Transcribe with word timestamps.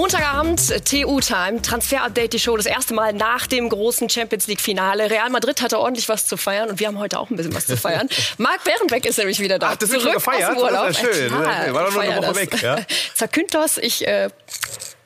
Montagabend, 0.00 0.86
TU-Time, 0.86 1.60
Transfer-Update, 1.60 2.32
die 2.32 2.38
Show, 2.38 2.56
das 2.56 2.64
erste 2.64 2.94
Mal 2.94 3.12
nach 3.12 3.46
dem 3.46 3.68
großen 3.68 4.08
Champions 4.08 4.46
League-Finale. 4.46 5.10
Real 5.10 5.28
Madrid 5.28 5.60
hatte 5.60 5.78
ordentlich 5.78 6.08
was 6.08 6.24
zu 6.24 6.38
feiern 6.38 6.70
und 6.70 6.80
wir 6.80 6.86
haben 6.86 6.98
heute 6.98 7.18
auch 7.18 7.28
ein 7.28 7.36
bisschen 7.36 7.54
was 7.54 7.66
zu 7.66 7.76
feiern. 7.76 8.08
Marc 8.38 8.64
Bärenbeck 8.64 9.04
ist 9.04 9.18
nämlich 9.18 9.40
wieder 9.40 9.58
da. 9.58 9.72
Ach, 9.72 9.76
das 9.76 9.90
ist 9.90 10.00
schon 10.00 10.12
gefeiert? 10.14 10.56
Das 10.58 10.96
ist 10.96 11.02
ja 11.02 11.12
schön. 11.12 11.28
Klar, 11.28 11.74
War 11.74 11.84
doch 11.84 11.92
nur 11.92 12.00
eine 12.00 12.16
Woche 12.16 12.26
das. 12.28 12.36
weg. 12.36 12.62
Ja? 12.62 12.78
Zerküntos, 13.14 13.76
ich 13.76 14.08
äh, 14.08 14.30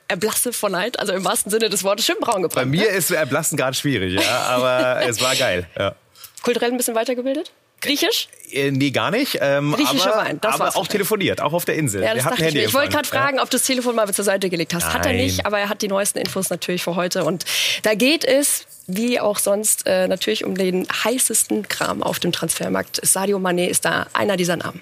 erblasse 0.06 0.52
vor 0.52 0.70
Neid, 0.70 0.96
also 1.00 1.12
im 1.12 1.24
wahrsten 1.24 1.50
Sinne 1.50 1.68
des 1.70 1.82
Wortes, 1.82 2.06
schön 2.06 2.20
braun 2.20 2.42
gebrannt. 2.42 2.54
Bei 2.54 2.64
mir 2.64 2.88
ne? 2.88 2.96
ist 2.96 3.10
Erblassen 3.10 3.56
gerade 3.56 3.76
schwierig, 3.76 4.22
ja, 4.22 4.42
aber 4.46 5.00
es 5.08 5.20
war 5.20 5.34
geil. 5.34 5.66
Ja. 5.76 5.96
Kulturell 6.42 6.70
ein 6.70 6.76
bisschen 6.76 6.94
weitergebildet? 6.94 7.50
Griechisch? 7.84 8.28
Äh, 8.50 8.70
nee, 8.70 8.90
gar 8.90 9.10
nicht. 9.10 9.38
Ähm, 9.40 9.72
Griechischer 9.72 10.14
aber, 10.14 10.24
Wein, 10.24 10.40
das 10.40 10.54
aber 10.54 10.76
auch 10.76 10.86
telefoniert, 10.86 11.40
auch 11.40 11.52
auf 11.52 11.64
der 11.64 11.74
Insel. 11.74 12.02
Ja, 12.02 12.14
das 12.14 12.38
Wir 12.38 12.48
ich 12.48 12.54
ich 12.54 12.74
wollte 12.74 12.92
gerade 12.92 13.08
fragen, 13.08 13.40
ob 13.40 13.50
du 13.50 13.56
das 13.56 13.64
Telefon 13.64 13.94
mal 13.94 14.12
zur 14.12 14.24
Seite 14.24 14.48
gelegt 14.48 14.74
hast. 14.74 14.84
Nein. 14.84 14.94
Hat 14.94 15.06
er 15.06 15.12
nicht, 15.12 15.44
aber 15.46 15.58
er 15.58 15.68
hat 15.68 15.82
die 15.82 15.88
neuesten 15.88 16.18
Infos 16.18 16.50
natürlich 16.50 16.82
für 16.82 16.96
heute. 16.96 17.24
Und 17.24 17.44
da 17.82 17.94
geht 17.94 18.24
es, 18.24 18.66
wie 18.86 19.20
auch 19.20 19.38
sonst, 19.38 19.86
äh, 19.86 20.08
natürlich 20.08 20.44
um 20.44 20.56
den 20.56 20.86
heißesten 20.88 21.68
Kram 21.68 22.02
auf 22.02 22.18
dem 22.18 22.32
Transfermarkt. 22.32 23.00
Sadio 23.04 23.38
Mané 23.38 23.66
ist 23.66 23.84
da 23.84 24.06
einer 24.12 24.36
dieser 24.36 24.56
Namen. 24.56 24.80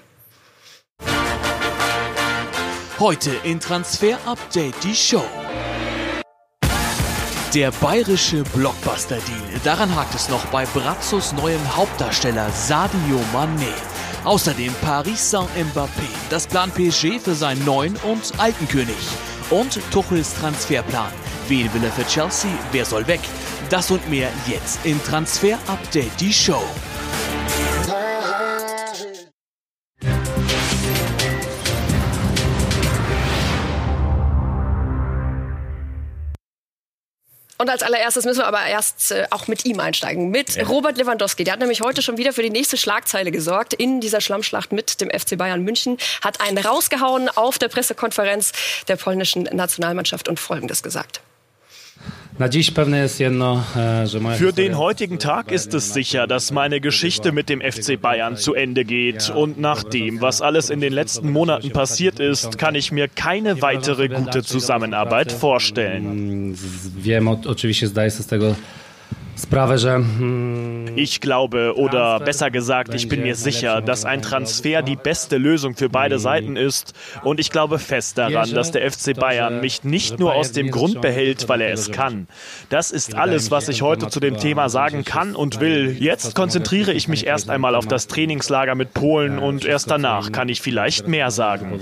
Heute 2.98 3.32
in 3.42 3.58
Transfer 3.58 4.18
Update 4.26 4.74
die 4.84 4.94
Show. 4.94 5.24
Der 7.54 7.70
bayerische 7.70 8.44
Blockbuster-Deal. 8.54 9.60
Daran 9.62 9.94
hakt 9.94 10.14
es 10.14 10.30
noch 10.30 10.42
bei 10.46 10.64
Brazzos 10.64 11.34
neuem 11.34 11.60
Hauptdarsteller 11.76 12.48
Sadio 12.50 13.20
Mané. 13.34 13.74
Außerdem 14.24 14.72
Paris 14.80 15.30
Saint-Mbappé. 15.30 16.08
Das 16.30 16.46
Plan 16.46 16.70
PSG 16.70 17.20
für 17.22 17.34
seinen 17.34 17.62
neuen 17.66 17.94
und 18.04 18.32
alten 18.40 18.66
König. 18.68 18.96
Und 19.50 19.78
Tuchels 19.90 20.32
Transferplan. 20.40 21.12
Wen 21.48 21.70
will 21.74 21.84
er 21.84 21.92
für 21.92 22.06
Chelsea? 22.06 22.50
Wer 22.70 22.86
soll 22.86 23.06
weg? 23.06 23.20
Das 23.68 23.90
und 23.90 24.08
mehr 24.08 24.30
jetzt 24.46 24.86
in 24.86 25.02
Transfer 25.04 25.58
Update 25.66 26.18
die 26.20 26.32
Show. 26.32 26.62
Und 37.62 37.70
als 37.70 37.84
allererstes 37.84 38.24
müssen 38.24 38.40
wir 38.40 38.48
aber 38.48 38.66
erst 38.66 39.12
äh, 39.12 39.24
auch 39.30 39.46
mit 39.46 39.64
ihm 39.64 39.78
einsteigen, 39.78 40.30
mit 40.30 40.56
ja. 40.56 40.64
Robert 40.64 40.98
Lewandowski. 40.98 41.44
Der 41.44 41.52
hat 41.52 41.60
nämlich 41.60 41.80
heute 41.80 42.02
schon 42.02 42.16
wieder 42.16 42.32
für 42.32 42.42
die 42.42 42.50
nächste 42.50 42.76
Schlagzeile 42.76 43.30
gesorgt 43.30 43.72
in 43.72 44.00
dieser 44.00 44.20
Schlammschlacht 44.20 44.72
mit 44.72 45.00
dem 45.00 45.10
FC 45.10 45.38
Bayern 45.38 45.62
München. 45.62 45.96
Hat 46.24 46.40
einen 46.40 46.58
rausgehauen 46.58 47.28
auf 47.28 47.60
der 47.60 47.68
Pressekonferenz 47.68 48.50
der 48.88 48.96
polnischen 48.96 49.44
Nationalmannschaft 49.44 50.28
und 50.28 50.40
Folgendes 50.40 50.82
gesagt. 50.82 51.20
E, 53.76 54.06
Für 54.36 54.52
den 54.52 54.78
heutigen 54.78 55.18
Tag 55.18 55.52
ist 55.52 55.74
es 55.74 55.92
sicher, 55.92 56.26
dass 56.26 56.50
meine 56.50 56.80
Geschichte 56.80 57.30
mit 57.30 57.48
dem 57.48 57.60
FC 57.60 58.00
Bayern 58.00 58.36
zu 58.36 58.54
Ende 58.54 58.84
geht. 58.84 59.30
Und 59.30 59.60
nach 59.60 59.82
dem, 59.84 60.20
was 60.20 60.40
alles 60.40 60.70
in 60.70 60.80
den 60.80 60.92
letzten 60.92 61.30
Monaten 61.30 61.70
passiert 61.70 62.20
ist, 62.20 62.58
kann 62.58 62.74
ich 62.74 62.90
mir 62.90 63.08
keine 63.08 63.60
weitere 63.60 64.08
gute 64.08 64.42
Zusammenarbeit 64.42 65.30
vorstellen. 65.30 66.56
Hm, 70.18 70.92
ich 70.94 71.20
glaube, 71.20 71.74
oder 71.76 72.20
besser 72.20 72.50
gesagt, 72.50 72.94
ich 72.94 73.08
bin 73.08 73.22
mir 73.22 73.34
sicher, 73.34 73.80
dass 73.80 74.04
ein 74.04 74.20
Transfer 74.22 74.82
die 74.82 74.96
beste 74.96 75.38
Lösung 75.38 75.74
für 75.74 75.88
beide 75.88 76.18
Seiten 76.18 76.56
ist. 76.56 76.92
Und 77.24 77.40
ich 77.40 77.50
glaube 77.50 77.78
fest 77.78 78.18
daran, 78.18 78.52
dass 78.52 78.70
der 78.72 78.90
FC 78.90 79.14
Bayern 79.14 79.60
mich 79.60 79.84
nicht 79.84 80.18
nur 80.18 80.34
aus 80.34 80.52
dem 80.52 80.70
Grund 80.70 81.00
behält, 81.00 81.48
weil 81.48 81.60
er 81.62 81.72
es 81.72 81.90
kann. 81.90 82.28
Das 82.68 82.90
ist 82.90 83.14
alles, 83.14 83.50
was 83.50 83.68
ich 83.68 83.82
heute 83.82 84.08
zu 84.08 84.20
dem 84.20 84.36
Thema 84.36 84.68
sagen 84.68 85.04
kann 85.04 85.34
und 85.34 85.60
will. 85.60 85.96
Jetzt 85.98 86.34
konzentriere 86.34 86.92
ich 86.92 87.08
mich 87.08 87.26
erst 87.26 87.48
einmal 87.50 87.74
auf 87.74 87.86
das 87.86 88.06
Trainingslager 88.08 88.74
mit 88.74 88.92
Polen 88.94 89.38
und 89.38 89.64
erst 89.64 89.90
danach 89.90 90.30
kann 90.32 90.48
ich 90.48 90.60
vielleicht 90.60 91.08
mehr 91.08 91.30
sagen. 91.30 91.72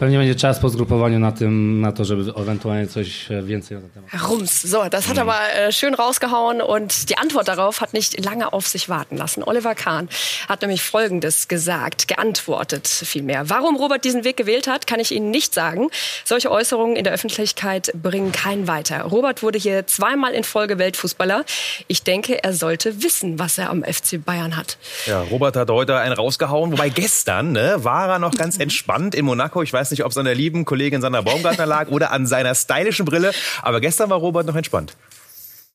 Pewnie 0.00 0.18
będzie 0.18 0.34
czas 0.34 0.58
po 0.58 0.68
zgrupowaniu 0.68 1.18
na, 1.18 1.32
tym, 1.32 1.80
na 1.80 1.92
to, 1.92 2.04
żeby 2.04 2.32
ewentualnie 2.36 2.86
coś 2.86 3.28
więcej 3.42 3.76
na 3.76 3.82
ten 3.82 3.90
Temat. 3.90 4.30
Rums. 4.30 4.66
So, 4.66 4.88
das 4.90 5.08
hat 5.08 5.16
er 5.16 5.22
aber 5.22 5.54
äh, 5.54 5.72
schön 5.72 5.94
rausgehauen 5.94 6.62
und 6.62 7.10
die 7.10 7.18
Antwort 7.18 7.48
darauf 7.48 7.82
hat 7.82 7.92
nicht 7.92 8.24
lange 8.24 8.52
auf 8.52 8.66
sich 8.66 8.88
warten 8.88 9.18
lassen. 9.18 9.42
Oliver 9.42 9.74
Kahn 9.74 10.08
hat 10.48 10.62
nämlich 10.62 10.82
Folgendes 10.82 11.48
gesagt, 11.48 12.08
geantwortet 12.08 12.88
vielmehr. 12.88 13.50
Warum 13.50 13.76
Robert 13.76 14.02
diesen 14.04 14.24
Weg 14.24 14.38
gewählt 14.38 14.68
hat, 14.68 14.86
kann 14.86 15.00
ich 15.00 15.12
Ihnen 15.12 15.30
nicht 15.30 15.52
sagen. 15.52 15.90
Solche 16.24 16.50
Äußerungen 16.50 16.96
in 16.96 17.04
der 17.04 17.12
Öffentlichkeit 17.12 17.92
bringen 17.94 18.32
keinen 18.32 18.66
weiter. 18.68 19.02
Robert 19.02 19.42
wurde 19.42 19.58
hier 19.58 19.86
zweimal 19.86 20.32
in 20.32 20.44
Folge 20.44 20.78
Weltfußballer. 20.78 21.44
Ich 21.88 22.04
denke, 22.04 22.42
er 22.42 22.54
sollte 22.54 23.02
wissen, 23.02 23.38
was 23.38 23.58
er 23.58 23.68
am 23.68 23.84
FC 23.84 24.24
Bayern 24.24 24.56
hat. 24.56 24.78
Ja, 25.04 25.20
Robert 25.30 25.56
hat 25.56 25.68
heute 25.68 25.98
einen 25.98 26.14
rausgehauen, 26.14 26.72
wobei 26.72 26.88
gestern 26.88 27.52
ne, 27.52 27.84
war 27.84 28.08
er 28.08 28.18
noch 28.18 28.34
ganz 28.34 28.56
entspannt 28.58 29.14
in 29.14 29.26
Monaco. 29.26 29.62
Ich 29.62 29.70
weiß 29.74 29.89
weiß 29.90 29.98
nicht, 29.98 30.04
ob 30.04 30.12
es 30.12 30.18
an 30.18 30.24
der 30.24 30.36
lieben 30.36 30.64
Kollegin 30.64 31.00
Sandra 31.00 31.20
Baumgartner 31.20 31.66
lag 31.66 31.88
oder 31.88 32.12
an 32.12 32.26
seiner 32.26 32.54
stylischen 32.54 33.04
Brille. 33.04 33.32
Aber 33.62 33.80
gestern 33.80 34.08
war 34.08 34.18
Robert 34.18 34.46
noch 34.46 34.54
entspannt. 34.54 34.96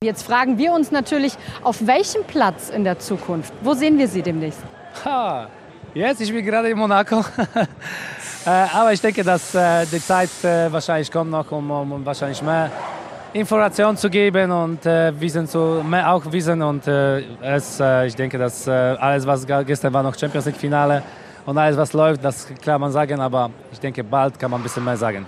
Jetzt 0.02 0.24
fragen 0.24 0.58
wir 0.58 0.72
uns 0.72 0.92
natürlich, 0.92 1.34
auf 1.64 1.86
welchem 1.86 2.24
Platz 2.24 2.70
in 2.70 2.84
der 2.84 3.00
Zukunft? 3.00 3.52
Wo 3.62 3.74
sehen 3.74 3.98
wir 3.98 4.08
Sie 4.08 4.22
demnächst? 4.22 4.60
Ha, 5.04 5.50
jetzt, 5.94 6.22
ich 6.22 6.32
bin 6.32 6.46
gerade 6.46 6.70
in 6.70 6.78
Monaco. 6.78 7.20
äh, 8.46 8.50
aber 8.50 8.94
ich 8.94 9.02
denke, 9.02 9.24
dass 9.24 9.54
äh, 9.54 9.86
die 9.86 10.00
Zeit 10.00 10.30
äh, 10.44 10.72
wahrscheinlich 10.72 11.12
kommt 11.12 11.32
noch, 11.32 11.52
um, 11.52 11.70
um, 11.72 12.06
wahrscheinlich 12.06 12.42
mehr 12.42 12.72
Informationen 13.34 13.98
zu 13.98 14.10
geben 14.10 14.52
und 14.52 14.86
äh, 14.86 15.20
Wissen 15.20 15.46
zu, 15.48 15.84
mehr 15.86 16.10
auch 16.10 16.24
Wissen. 16.32 16.62
Und 16.62 16.88
äh, 16.88 17.22
es, 17.42 17.82
äh, 17.82 18.08
ich 18.08 18.16
denke, 18.16 18.38
dass 18.38 18.68
alles, 18.68 19.26
was 19.28 19.46
gestern 19.46 19.92
war, 19.92 20.04
noch 20.04 20.18
Champions 20.18 20.46
League 20.46 20.58
Finale 20.58 21.04
und 21.46 21.58
alles, 21.58 21.78
was 21.78 21.94
läuft, 21.94 22.24
das 22.24 22.48
kann 22.64 22.82
man 22.82 22.92
sagen, 22.92 23.20
aber 23.20 23.50
ich 23.72 23.80
denke, 23.80 24.04
bald 24.04 24.38
kann 24.40 24.52
man 24.52 24.60
ein 24.60 24.64
bisschen 24.64 24.84
mehr 24.84 24.98
sagen. 24.98 25.26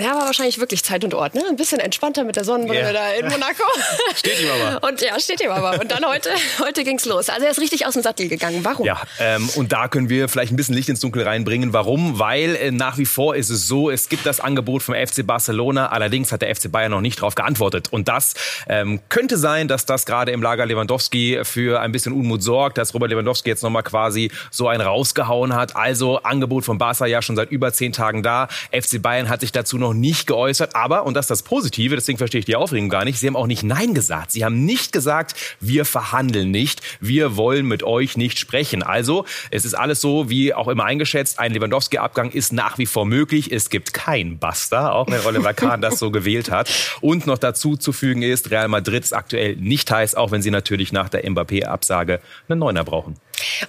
Ja, 0.00 0.14
war 0.14 0.26
wahrscheinlich 0.26 0.60
wirklich 0.60 0.84
Zeit 0.84 1.02
und 1.02 1.12
Ort, 1.12 1.34
ne? 1.34 1.42
Ein 1.48 1.56
bisschen 1.56 1.80
entspannter 1.80 2.22
mit 2.22 2.36
der 2.36 2.44
Sonnenbrille 2.44 2.82
yeah. 2.82 2.92
da 2.92 3.12
in 3.14 3.26
Monaco. 3.26 3.64
steht 4.14 4.40
ihm 4.40 4.48
aber. 4.48 4.86
Und 4.86 5.00
ja, 5.00 5.18
steht 5.18 5.40
ihm 5.40 5.50
aber. 5.50 5.80
Und 5.80 5.90
dann 5.90 6.06
heute, 6.06 6.30
heute 6.60 6.84
ging's 6.84 7.04
los. 7.04 7.28
Also 7.28 7.44
er 7.44 7.50
ist 7.50 7.58
richtig 7.58 7.84
aus 7.84 7.94
dem 7.94 8.04
Sattel 8.04 8.28
gegangen. 8.28 8.60
Warum? 8.62 8.86
Ja, 8.86 9.02
ähm, 9.18 9.48
und 9.56 9.72
da 9.72 9.88
können 9.88 10.08
wir 10.08 10.28
vielleicht 10.28 10.52
ein 10.52 10.56
bisschen 10.56 10.76
Licht 10.76 10.88
ins 10.88 11.00
Dunkel 11.00 11.24
reinbringen. 11.24 11.72
Warum? 11.72 12.20
Weil 12.20 12.54
äh, 12.54 12.70
nach 12.70 12.96
wie 12.96 13.06
vor 13.06 13.34
ist 13.34 13.50
es 13.50 13.66
so, 13.66 13.90
es 13.90 14.08
gibt 14.08 14.24
das 14.24 14.38
Angebot 14.38 14.84
vom 14.84 14.94
FC 14.94 15.26
Barcelona. 15.26 15.88
Allerdings 15.88 16.30
hat 16.30 16.42
der 16.42 16.54
FC 16.54 16.70
Bayern 16.70 16.92
noch 16.92 17.00
nicht 17.00 17.18
darauf 17.18 17.34
geantwortet. 17.34 17.88
Und 17.90 18.06
das 18.06 18.34
ähm, 18.68 19.00
könnte 19.08 19.36
sein, 19.36 19.66
dass 19.66 19.84
das 19.84 20.06
gerade 20.06 20.30
im 20.30 20.42
Lager 20.42 20.64
Lewandowski 20.64 21.40
für 21.42 21.80
ein 21.80 21.90
bisschen 21.90 22.12
Unmut 22.12 22.44
sorgt, 22.44 22.78
dass 22.78 22.94
Robert 22.94 23.10
Lewandowski 23.10 23.48
jetzt 23.48 23.64
nochmal 23.64 23.82
quasi 23.82 24.30
so 24.52 24.68
einen 24.68 24.80
rausgehauen 24.82 25.56
hat. 25.56 25.74
Also 25.74 26.22
Angebot 26.22 26.64
von 26.64 26.78
Barca 26.78 27.06
ja 27.06 27.20
schon 27.20 27.34
seit 27.34 27.50
über 27.50 27.72
zehn 27.72 27.92
Tagen 27.92 28.22
da. 28.22 28.46
FC 28.70 29.02
Bayern 29.02 29.28
hat 29.28 29.40
sich 29.40 29.50
dazu 29.50 29.76
noch 29.76 29.87
noch 29.88 29.94
nicht 29.94 30.26
geäußert. 30.26 30.74
Aber, 30.74 31.06
und 31.06 31.14
das 31.14 31.24
ist 31.24 31.30
das 31.30 31.42
Positive, 31.42 31.94
deswegen 31.94 32.18
verstehe 32.18 32.40
ich 32.40 32.44
die 32.44 32.56
Aufregung 32.56 32.88
gar 32.88 33.04
nicht, 33.04 33.18
sie 33.18 33.26
haben 33.26 33.36
auch 33.36 33.46
nicht 33.46 33.62
Nein 33.62 33.94
gesagt. 33.94 34.32
Sie 34.32 34.44
haben 34.44 34.64
nicht 34.64 34.92
gesagt, 34.92 35.34
wir 35.60 35.84
verhandeln 35.84 36.50
nicht, 36.50 36.82
wir 37.00 37.36
wollen 37.36 37.66
mit 37.66 37.82
euch 37.82 38.16
nicht 38.16 38.38
sprechen. 38.38 38.82
Also, 38.82 39.24
es 39.50 39.64
ist 39.64 39.74
alles 39.74 40.00
so, 40.00 40.28
wie 40.30 40.54
auch 40.54 40.68
immer 40.68 40.84
eingeschätzt, 40.84 41.38
ein 41.38 41.52
Lewandowski-Abgang 41.52 42.30
ist 42.30 42.52
nach 42.52 42.78
wie 42.78 42.86
vor 42.86 43.06
möglich. 43.06 43.50
Es 43.52 43.70
gibt 43.70 43.94
kein 43.94 44.38
Buster, 44.38 44.94
auch 44.94 45.08
wenn 45.08 45.24
Oliver 45.24 45.54
Kahn 45.54 45.80
das 45.80 45.98
so 45.98 46.10
gewählt 46.18 46.50
hat. 46.50 46.70
Und 47.00 47.26
noch 47.26 47.38
dazu 47.38 47.76
zu 47.76 47.92
fügen 47.92 48.22
ist, 48.22 48.50
Real 48.50 48.68
Madrid 48.68 49.04
ist 49.04 49.12
aktuell 49.12 49.56
nicht 49.56 49.90
heiß, 49.90 50.14
auch 50.14 50.30
wenn 50.30 50.42
sie 50.42 50.50
natürlich 50.50 50.92
nach 50.92 51.08
der 51.08 51.28
Mbappé-Absage 51.28 52.20
einen 52.48 52.58
Neuner 52.60 52.84
brauchen. 52.84 53.16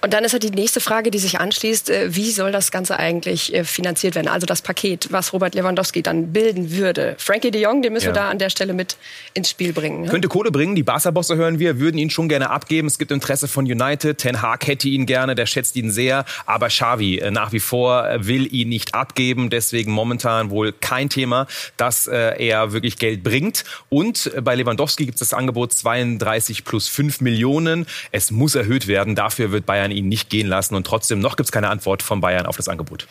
Und 0.02 0.12
dann 0.12 0.24
ist 0.24 0.32
halt 0.32 0.42
die 0.42 0.50
nächste 0.50 0.80
Frage, 0.80 1.10
die 1.10 1.18
sich 1.18 1.40
anschließt, 1.40 1.90
äh, 1.90 2.14
wie 2.14 2.30
soll 2.30 2.52
das 2.52 2.70
Ganze 2.70 2.98
eigentlich 2.98 3.54
äh, 3.54 3.64
finanziert 3.64 4.14
werden? 4.14 4.28
Also 4.28 4.46
das 4.46 4.62
Paket, 4.62 5.08
was 5.10 5.32
Robert 5.32 5.54
Lewandowski 5.54 6.02
dann 6.02 6.32
bilden 6.32 6.72
würde. 6.72 7.14
Frankie 7.18 7.50
de 7.50 7.62
Jong, 7.62 7.82
den 7.82 7.92
müssen 7.92 8.06
ja. 8.06 8.10
wir 8.10 8.20
da 8.20 8.30
an 8.30 8.38
der 8.38 8.50
Stelle 8.50 8.72
mit 8.72 8.96
ins 9.34 9.50
Spiel 9.50 9.72
bringen. 9.72 10.02
Ne? 10.02 10.08
Könnte 10.08 10.28
Kohle 10.28 10.50
bringen, 10.50 10.74
die 10.74 10.82
Barca-Bosse 10.82 11.36
hören 11.36 11.58
wir, 11.58 11.78
würden 11.78 11.98
ihn 11.98 12.10
schon 12.10 12.28
gerne 12.28 12.50
abgeben. 12.50 12.88
Es 12.88 12.98
gibt 12.98 13.10
Interesse 13.10 13.48
von 13.48 13.64
United, 13.64 14.18
Ten 14.18 14.42
Hag 14.42 14.66
hätte 14.66 14.88
ihn 14.88 15.06
gerne, 15.06 15.34
der 15.34 15.46
schätzt 15.46 15.76
ihn 15.76 15.90
sehr, 15.90 16.24
aber 16.46 16.68
Xavi 16.68 17.18
äh, 17.18 17.30
nach 17.30 17.52
wie 17.52 17.60
vor 17.60 18.08
will 18.18 18.52
ihn 18.52 18.68
nicht 18.68 18.94
abgeben, 18.94 19.50
deswegen 19.50 19.92
momentan 19.92 20.50
wohl 20.50 20.72
kein 20.72 21.08
Thema, 21.08 21.46
dass 21.76 22.06
er 22.06 22.72
wirklich 22.72 22.98
Geld 22.98 23.22
bringt. 23.22 23.64
Und 23.88 24.30
bei 24.42 24.54
Lewandowski 24.54 25.04
gibt 25.04 25.20
es 25.20 25.30
das 25.30 25.34
Angebot 25.38 25.72
32 25.72 26.64
plus 26.64 26.88
5 26.88 27.20
Millionen. 27.20 27.86
Es 28.12 28.30
muss 28.30 28.54
erhöht 28.54 28.86
werden, 28.86 29.14
dafür 29.14 29.52
wird 29.52 29.59
wird 29.60 29.66
Bayern 29.66 29.90
ihn 29.90 30.08
nicht 30.08 30.30
gehen 30.30 30.46
lassen. 30.46 30.74
Und 30.74 30.86
trotzdem, 30.86 31.20
noch 31.20 31.36
gibt 31.36 31.46
es 31.46 31.52
keine 31.52 31.68
Antwort 31.68 32.02
von 32.02 32.20
Bayern 32.20 32.46
auf 32.46 32.56
das 32.56 32.68
Angebot. 32.68 33.06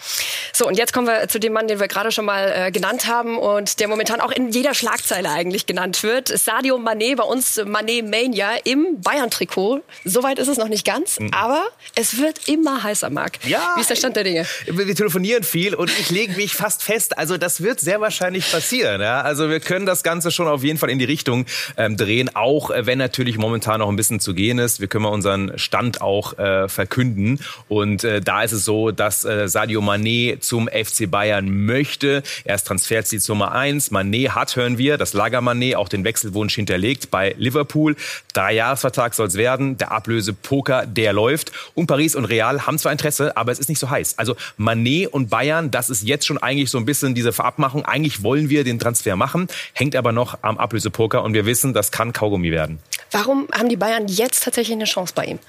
So, 0.53 0.67
und 0.67 0.77
jetzt 0.77 0.93
kommen 0.93 1.07
wir 1.07 1.27
zu 1.27 1.39
dem 1.39 1.53
Mann, 1.53 1.67
den 1.67 1.79
wir 1.79 1.87
gerade 1.87 2.11
schon 2.11 2.25
mal 2.25 2.51
äh, 2.53 2.71
genannt 2.71 3.07
haben 3.07 3.37
und 3.37 3.79
der 3.79 3.87
momentan 3.87 4.21
auch 4.21 4.31
in 4.31 4.49
jeder 4.49 4.73
Schlagzeile 4.73 5.29
eigentlich 5.29 5.65
genannt 5.65 6.03
wird. 6.03 6.27
Sadio 6.27 6.77
Mané, 6.77 7.15
bei 7.15 7.23
uns 7.23 7.59
Mané 7.59 8.03
Mania 8.03 8.51
im 8.63 9.01
Bayern-Trikot. 9.01 9.81
Soweit 10.05 10.39
ist 10.39 10.47
es 10.47 10.57
noch 10.57 10.67
nicht 10.67 10.85
ganz, 10.85 11.19
mhm. 11.19 11.31
aber 11.33 11.63
es 11.95 12.17
wird 12.17 12.47
immer 12.47 12.83
heißer, 12.83 13.09
Marc. 13.09 13.45
Ja. 13.45 13.73
Wie 13.75 13.81
ist 13.81 13.89
der 13.89 13.95
Stand 13.95 14.15
der 14.15 14.23
Dinge? 14.23 14.45
Wir 14.65 14.95
telefonieren 14.95 15.43
viel 15.43 15.75
und 15.75 15.91
ich 15.99 16.09
lege 16.09 16.33
mich 16.33 16.53
fast 16.53 16.83
fest. 16.83 17.17
Also 17.17 17.37
das 17.37 17.61
wird 17.61 17.79
sehr 17.79 18.01
wahrscheinlich 18.01 18.51
passieren. 18.51 19.01
Ja? 19.01 19.21
Also 19.21 19.49
wir 19.49 19.59
können 19.59 19.85
das 19.85 20.03
Ganze 20.03 20.31
schon 20.31 20.47
auf 20.47 20.63
jeden 20.63 20.79
Fall 20.79 20.89
in 20.89 20.99
die 20.99 21.05
Richtung 21.05 21.45
ähm, 21.77 21.97
drehen, 21.97 22.35
auch 22.35 22.71
wenn 22.73 22.97
natürlich 22.97 23.37
momentan 23.37 23.79
noch 23.79 23.89
ein 23.89 23.95
bisschen 23.95 24.19
zu 24.19 24.33
gehen 24.33 24.59
ist. 24.59 24.79
Wir 24.79 24.87
können 24.87 25.03
mal 25.03 25.09
unseren 25.09 25.57
Stand 25.57 26.01
auch 26.01 26.33
äh, 26.39 26.67
verkünden. 26.67 27.39
Und 27.67 28.03
äh, 28.03 28.21
da 28.21 28.43
ist 28.43 28.53
es 28.53 28.65
so, 28.65 28.91
dass 28.91 29.25
äh, 29.25 29.47
Sadio 29.47 29.81
Mané 29.81 30.39
zum 30.39 30.67
FC 30.67 31.09
Bayern 31.09 31.65
möchte. 31.65 32.23
Er 32.43 32.55
ist 32.55 32.65
Transferziel 32.67 33.19
Nummer 33.27 33.51
eins. 33.51 33.91
Mané 33.91 34.29
hat, 34.29 34.55
hören 34.55 34.77
wir, 34.77 34.97
das 34.97 35.13
Lager 35.13 35.39
Mané 35.39 35.75
auch 35.75 35.89
den 35.89 36.03
Wechselwunsch 36.03 36.55
hinterlegt 36.55 37.11
bei 37.11 37.35
Liverpool. 37.37 37.95
Drei 38.33 38.53
Jahresvertrag 38.53 39.13
soll 39.13 39.27
es 39.27 39.35
werden. 39.35 39.77
Der 39.77 39.91
Ablöse-Poker, 39.91 40.85
der 40.85 41.13
läuft. 41.13 41.51
Und 41.75 41.87
Paris 41.87 42.15
und 42.15 42.25
Real 42.25 42.65
haben 42.65 42.77
zwar 42.77 42.91
Interesse, 42.91 43.35
aber 43.35 43.51
es 43.51 43.59
ist 43.59 43.69
nicht 43.69 43.79
so 43.79 43.89
heiß. 43.89 44.17
Also 44.17 44.35
Mané 44.57 45.07
und 45.07 45.29
Bayern, 45.29 45.71
das 45.71 45.89
ist 45.89 46.03
jetzt 46.03 46.25
schon 46.25 46.37
eigentlich 46.37 46.69
so 46.69 46.77
ein 46.77 46.85
bisschen 46.85 47.15
diese 47.15 47.33
Verabmachung. 47.33 47.85
Eigentlich 47.85 48.23
wollen 48.23 48.49
wir 48.49 48.63
den 48.63 48.79
Transfer 48.79 49.15
machen, 49.15 49.47
hängt 49.73 49.95
aber 49.95 50.11
noch 50.11 50.39
am 50.41 50.57
Ablöse-Poker 50.57 51.23
und 51.23 51.33
wir 51.33 51.45
wissen, 51.45 51.73
das 51.73 51.91
kann 51.91 52.13
Kaugummi 52.13 52.51
werden. 52.51 52.79
Warum 53.11 53.47
haben 53.51 53.69
die 53.69 53.75
Bayern 53.75 54.07
jetzt 54.07 54.43
tatsächlich 54.43 54.75
eine 54.75 54.85
Chance 54.85 55.13
bei 55.15 55.25
ihm? 55.25 55.39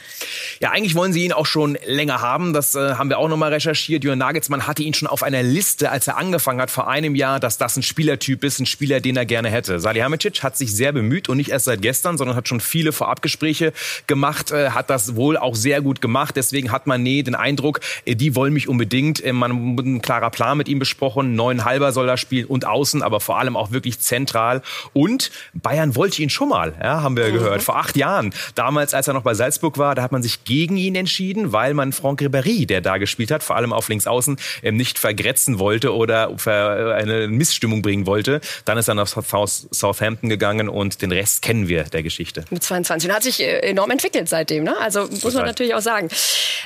Ja, 0.61 0.71
eigentlich 0.71 0.95
wollen 0.95 1.12
sie 1.12 1.25
ihn 1.25 1.33
auch 1.33 1.47
schon 1.47 1.79
länger 1.87 2.21
haben. 2.21 2.53
Das 2.53 2.75
äh, 2.75 2.95
haben 2.95 3.11
wir 3.11 3.19
auch 3.19 3.29
nochmal 3.29 3.53
recherchiert. 3.53 4.05
Jürgen 4.05 4.19
Nagelsmann 4.19 4.67
hatte 4.67 4.83
ihn 4.83 4.95
schon 4.95 5.09
auf 5.09 5.23
einer 5.23 5.43
Liste, 5.43 5.91
als 5.91 6.07
er 6.07 6.17
angefangen 6.17 6.61
hat 6.61 6.71
vor 6.71 6.89
einem 6.89 7.15
Jahr, 7.15 7.41
dass 7.41 7.59
das 7.59 7.77
ein 7.77 7.83
Spielertyp 7.83 8.45
ist, 8.45 8.61
ein 8.61 8.67
Spieler, 8.67 9.01
den 9.01 9.17
er 9.17 9.27
gerne 9.27 9.51
hätte. 9.51 9.79
Salihamidzic 9.81 10.43
hat 10.43 10.57
sich 10.57 10.75
sehr 10.75 10.93
bemüht 10.93 11.29
und 11.29 11.37
nicht 11.37 11.51
erst 11.51 11.67
seit 11.67 11.83
gestern, 11.83 12.17
sondern 12.17 12.37
hat 12.37 12.49
schon 12.49 12.61
viele 12.61 12.93
Vorabgespräche 12.93 13.73
gemacht, 14.06 14.53
äh, 14.53 14.71
hat 14.71 14.91
das 14.91 15.17
wohl 15.17 15.37
auch 15.37 15.55
sehr 15.55 15.83
gut 15.83 16.01
gemacht. 16.01 16.37
Deswegen 16.37 16.73
hat 16.73 16.87
man 16.87 17.05
den 17.05 17.35
Eindruck, 17.35 17.81
äh, 18.05 18.15
die 18.15 18.35
wollen 18.35 18.53
mich 18.53 18.69
unbedingt. 18.69 19.23
Äh, 19.23 19.33
man 19.33 19.77
hat 19.77 19.85
ein 19.85 20.03
klarer 20.03 20.31
Plan 20.31 20.56
mit 20.56 20.69
ihm 20.69 20.79
besprochen. 20.79 21.35
Neun 21.35 21.65
halber 21.65 21.93
soll 21.93 22.09
er 22.09 22.17
spielen 22.17 22.47
und 22.47 22.67
außen, 22.67 23.03
aber 23.03 23.21
vor 23.21 23.39
allem 23.39 23.56
auch 23.56 23.71
wirklich 23.71 24.01
zentral. 24.01 24.63
Und 24.93 25.31
Bayern 25.55 25.95
wollte 25.97 26.23
ihn 26.23 26.31
schon 26.31 26.49
mal, 26.49 26.75
ja, 26.83 27.03
haben 27.03 27.17
wir 27.17 27.29
mhm. 27.29 27.50
Gehört, 27.50 27.64
vor 27.64 27.76
acht 27.76 27.97
Jahren. 27.97 28.32
Damals, 28.55 28.94
als 28.94 29.08
er 29.08 29.14
noch 29.14 29.23
bei 29.23 29.35
Salzburg 29.35 29.79
war, 29.79 29.94
da 29.94 30.02
hat 30.02 30.12
man 30.12 30.23
sich 30.23 30.44
gegen 30.44 30.76
ihn 30.76 30.94
entschieden, 30.94 31.52
weil 31.52 31.75
man 31.75 31.93
Franck 31.93 32.23
Ribéry, 32.23 32.67
der 32.67 32.81
da 32.81 32.99
gespielt 32.99 33.31
hat, 33.31 33.43
vor 33.43 33.56
allem 33.56 33.73
auf 33.73 33.88
links 33.88 34.06
außen, 34.06 34.38
ähm, 34.62 34.76
nicht 34.76 34.99
vergrätzen 34.99 35.58
wollte 35.58 35.94
oder 35.94 36.31
eine 36.47 37.29
Missstimmung 37.29 37.82
bringen 37.82 38.06
wollte. 38.06 38.41
Dann 38.64 38.79
ist 38.79 38.88
er 38.88 38.94
nach 38.94 39.06
Southampton 39.06 40.29
gegangen 40.29 40.69
und 40.69 41.02
den 41.02 41.12
Rest 41.12 41.43
kennen 41.43 41.69
wir 41.69 41.85
der 41.85 42.02
Geschichte. 42.02 42.44
Mit 42.50 42.62
22 42.62 43.08
und 43.08 43.14
hat 43.14 43.23
sich 43.23 43.41
äh, 43.41 43.61
enorm 43.61 43.91
entwickelt 43.91 44.29
seitdem. 44.29 44.64
Ne? 44.64 44.76
Also 44.81 45.03
muss 45.03 45.20
Total. 45.20 45.41
man 45.41 45.46
natürlich 45.46 45.75
auch 45.75 45.81
sagen. 45.81 46.08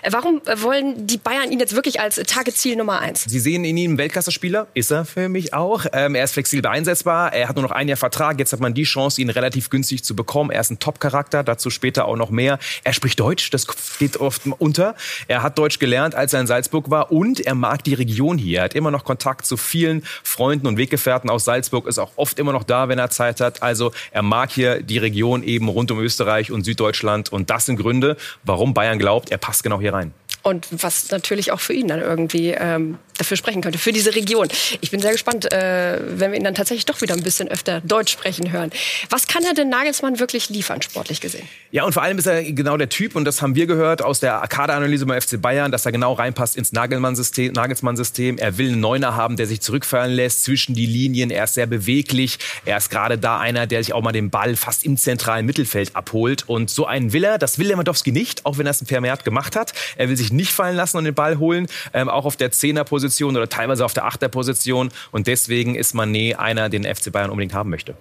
Äh, 0.03 0.13
warum 0.13 0.41
wollen 0.57 1.07
die 1.07 1.19
Bayern 1.19 1.51
ihn 1.51 1.61
jetzt 1.61 1.75
wirklich 1.75 2.01
als 2.01 2.17
Tageziel 2.17 2.77
Nummer 2.77 3.01
eins? 3.01 3.25
Sie 3.25 3.41
sehen 3.41 3.65
in 3.65 3.77
ihm 3.77 3.99
Weltklasse-Spieler, 3.99 4.67
ist 4.75 4.91
er 4.91 5.05
für 5.05 5.29
mich 5.29 5.55
auch. 5.55 5.87
Ähm, 5.93 6.15
er 6.15 6.25
ist 6.25 6.33
flexibel 6.33 6.71
einsetzbar, 6.71 7.33
er 7.33 7.49
hat 7.49 7.57
nur 7.57 7.63
noch 7.63 7.71
ein 7.71 7.89
Jahr 7.89 7.97
Vertrag, 7.97 8.39
jetzt 8.39 8.53
hat 8.53 8.61
man 8.61 8.75
die 8.75 8.85
Chance, 8.85 9.21
ihn 9.21 9.31
relativ 9.31 9.71
günstig 9.71 10.05
zu 10.05 10.15
bekommen. 10.15 10.51
Er 10.51 10.61
ist 10.61 10.71
ein 10.75 10.79
Top-Charakter, 10.79 11.43
dazu 11.43 11.71
später 11.71 12.07
auch 12.07 12.17
noch 12.17 12.31
mehr. 12.31 12.59
Er 12.83 12.93
spricht 12.93 13.21
Deutsch, 13.21 13.51
das 13.51 13.67
geht 13.99 14.17
oft 14.19 14.43
unter. 14.59 14.95
Er 15.29 15.43
hat 15.43 15.59
Deutsch 15.59 15.79
gelernt, 15.79 16.15
als 16.15 16.33
er 16.33 16.41
in 16.41 16.47
Salzburg 16.47 16.91
war 16.91 17.13
und 17.13 17.41
er 17.41 17.55
mag 17.55 17.85
die 17.85 17.95
Region 17.95 18.39
hier. 18.39 18.59
Er 18.59 18.65
hat 18.65 18.75
immer 18.75 18.91
noch 18.91 19.05
Kontakt 19.05 19.47
zu 19.47 19.57
vielen 19.57 20.03
Freunden 20.23 20.67
und 20.67 20.77
Weggefährten 20.77 21.31
aus 21.31 21.45
Salzburg, 21.45 21.87
ist 21.87 21.99
auch 21.99 22.13
oft 22.17 22.39
immer 22.39 22.53
noch 22.53 22.65
da, 22.65 22.89
wenn 22.89 22.99
er 22.99 23.11
Zeit 23.11 23.41
hat. 23.41 23.63
Also 23.63 23.93
er 24.11 24.23
mag 24.23 24.51
hier 24.51 24.83
die 24.83 24.99
Region 24.99 25.43
eben 25.43 25.69
rund 25.69 25.91
um 25.91 25.99
Österreich 26.01 26.51
und 26.51 26.65
Süddeutschland 26.65 27.33
und 27.33 27.51
das 27.51 27.67
sind 27.67 27.77
Gründe, 27.77 28.17
warum 28.43 28.75
Bayern 28.75 28.99
glaubt, 28.99 29.31
er 29.31 29.39
passt 29.39 29.63
genau 29.63 29.81
hier 29.81 29.95
rein. 29.95 30.13
Und 30.45 30.69
was 30.71 31.11
natürlich 31.11 31.53
auch 31.53 31.61
für 31.61 31.73
ihn 31.73 31.89
dann 31.89 32.01
irgendwie 32.01 32.51
ähm, 32.51 32.99
dafür 33.17 33.37
sprechen 33.37 33.63
könnte, 33.63 33.79
für 33.79 33.93
diese 33.93 34.15
Region. 34.15 34.49
Ich 34.83 34.91
bin 34.91 35.01
sehr 35.01 35.13
gespannt, 35.13 35.51
äh, 35.51 35.99
wenn 36.19 36.33
wir 36.33 36.39
ihn 36.39 36.45
dann 36.45 36.55
tatsächlich 36.55 36.85
doch 36.85 37.01
wieder 37.01 37.15
ein 37.15 37.23
bisschen 37.23 37.49
öfter 37.49 37.81
Deutsch 37.81 38.13
sprechen 38.13 38.53
hören. 38.53 38.71
Was 39.09 39.27
kann 39.27 39.43
er 39.45 39.55
denn 39.55 39.69
Nagelsmann 39.69 40.19
wirklich 40.19 40.51
liefern, 40.51 40.83
sportlich 40.83 41.23
gesehen? 41.23 41.49
Ja, 41.71 41.85
und 41.85 41.93
vor 41.93 42.03
allem 42.03 42.19
ist 42.19 42.27
er 42.27 42.43
genau 42.43 42.77
der 42.77 42.89
Typ, 42.89 43.17
und 43.17 43.25
das 43.25 43.41
haben 43.41 43.55
wir 43.55 43.67
gehört 43.67 44.03
aus 44.03 44.21
der 44.21 44.41
Kaderanalyse 44.49 45.07
beim 45.07 45.21
FC 45.21 45.41
Bayern, 45.41 45.73
dass 45.73 45.87
er 45.87 45.93
genau 45.93 46.13
reinpasst 46.13 46.57
ins 46.57 46.73
Nagelmann-System. 46.73 47.53
Nagelsmann-System. 47.53 48.39
Er 48.39 48.59
will 48.59 48.73
einen 48.73 48.81
Neuner 48.81 49.17
haben, 49.17 49.37
der 49.37 49.47
sich 49.47 49.61
zurückfallen 49.61 50.13
lässt 50.13 50.45
zwischen 50.45 50.75
die 50.75 50.87
Linien. 50.87 51.31
Er 51.31 51.45
ist 51.45 51.55
sehr 51.55 51.67
beweglich. 51.67 52.39
Er 52.65 52.77
ist 52.77 52.91
gerade 52.91 53.17
da 53.17 53.39
einer, 53.39 53.67
der 53.67 53.83
sich 53.83 53.95
auch 53.95 54.03
mal 54.03 54.13
den 54.13 54.29
Ball 54.29 54.57
fast 54.57 54.85
im 54.85 54.97
zentralen 54.97 55.47
Mittelfeld 55.47 55.97
abholt. 55.97 56.45
Und 56.49 56.69
so 56.69 56.87
einen 56.87 57.13
will 57.13 57.25
er. 57.25 57.39
Das 57.39 57.59
will 57.59 57.69
Lewandowski 57.69 58.13
nicht, 58.13 58.45
auch 58.45 58.59
wenn 58.59 58.67
er 58.67 58.71
es 58.71 58.85
Vermehrt 58.85 59.25
gemacht 59.25 59.57
hat. 59.57 59.73
Er 59.97 60.09
will 60.09 60.17
sich 60.17 60.33
nicht 60.35 60.53
fallen 60.53 60.77
lassen 60.77 60.97
und 60.97 61.05
den 61.05 61.15
Ball 61.15 61.39
holen, 61.39 61.67
ähm, 61.93 62.09
auch 62.09 62.25
auf 62.25 62.37
der 62.37 62.51
Zehnerposition 62.51 63.05
Position 63.05 63.37
oder 63.37 63.49
teilweise 63.49 63.85
auf 63.85 63.93
der 63.93 64.05
Achterposition. 64.07 64.91
Und 65.11 65.27
deswegen 65.27 65.75
ist 65.75 65.95
Mané 65.95 66.37
einer, 66.37 66.69
den 66.69 66.85
FC 66.85 67.11
Bayern 67.13 67.31
unbedingt 67.31 67.55
haben 67.55 67.71
möchte. 67.71 67.97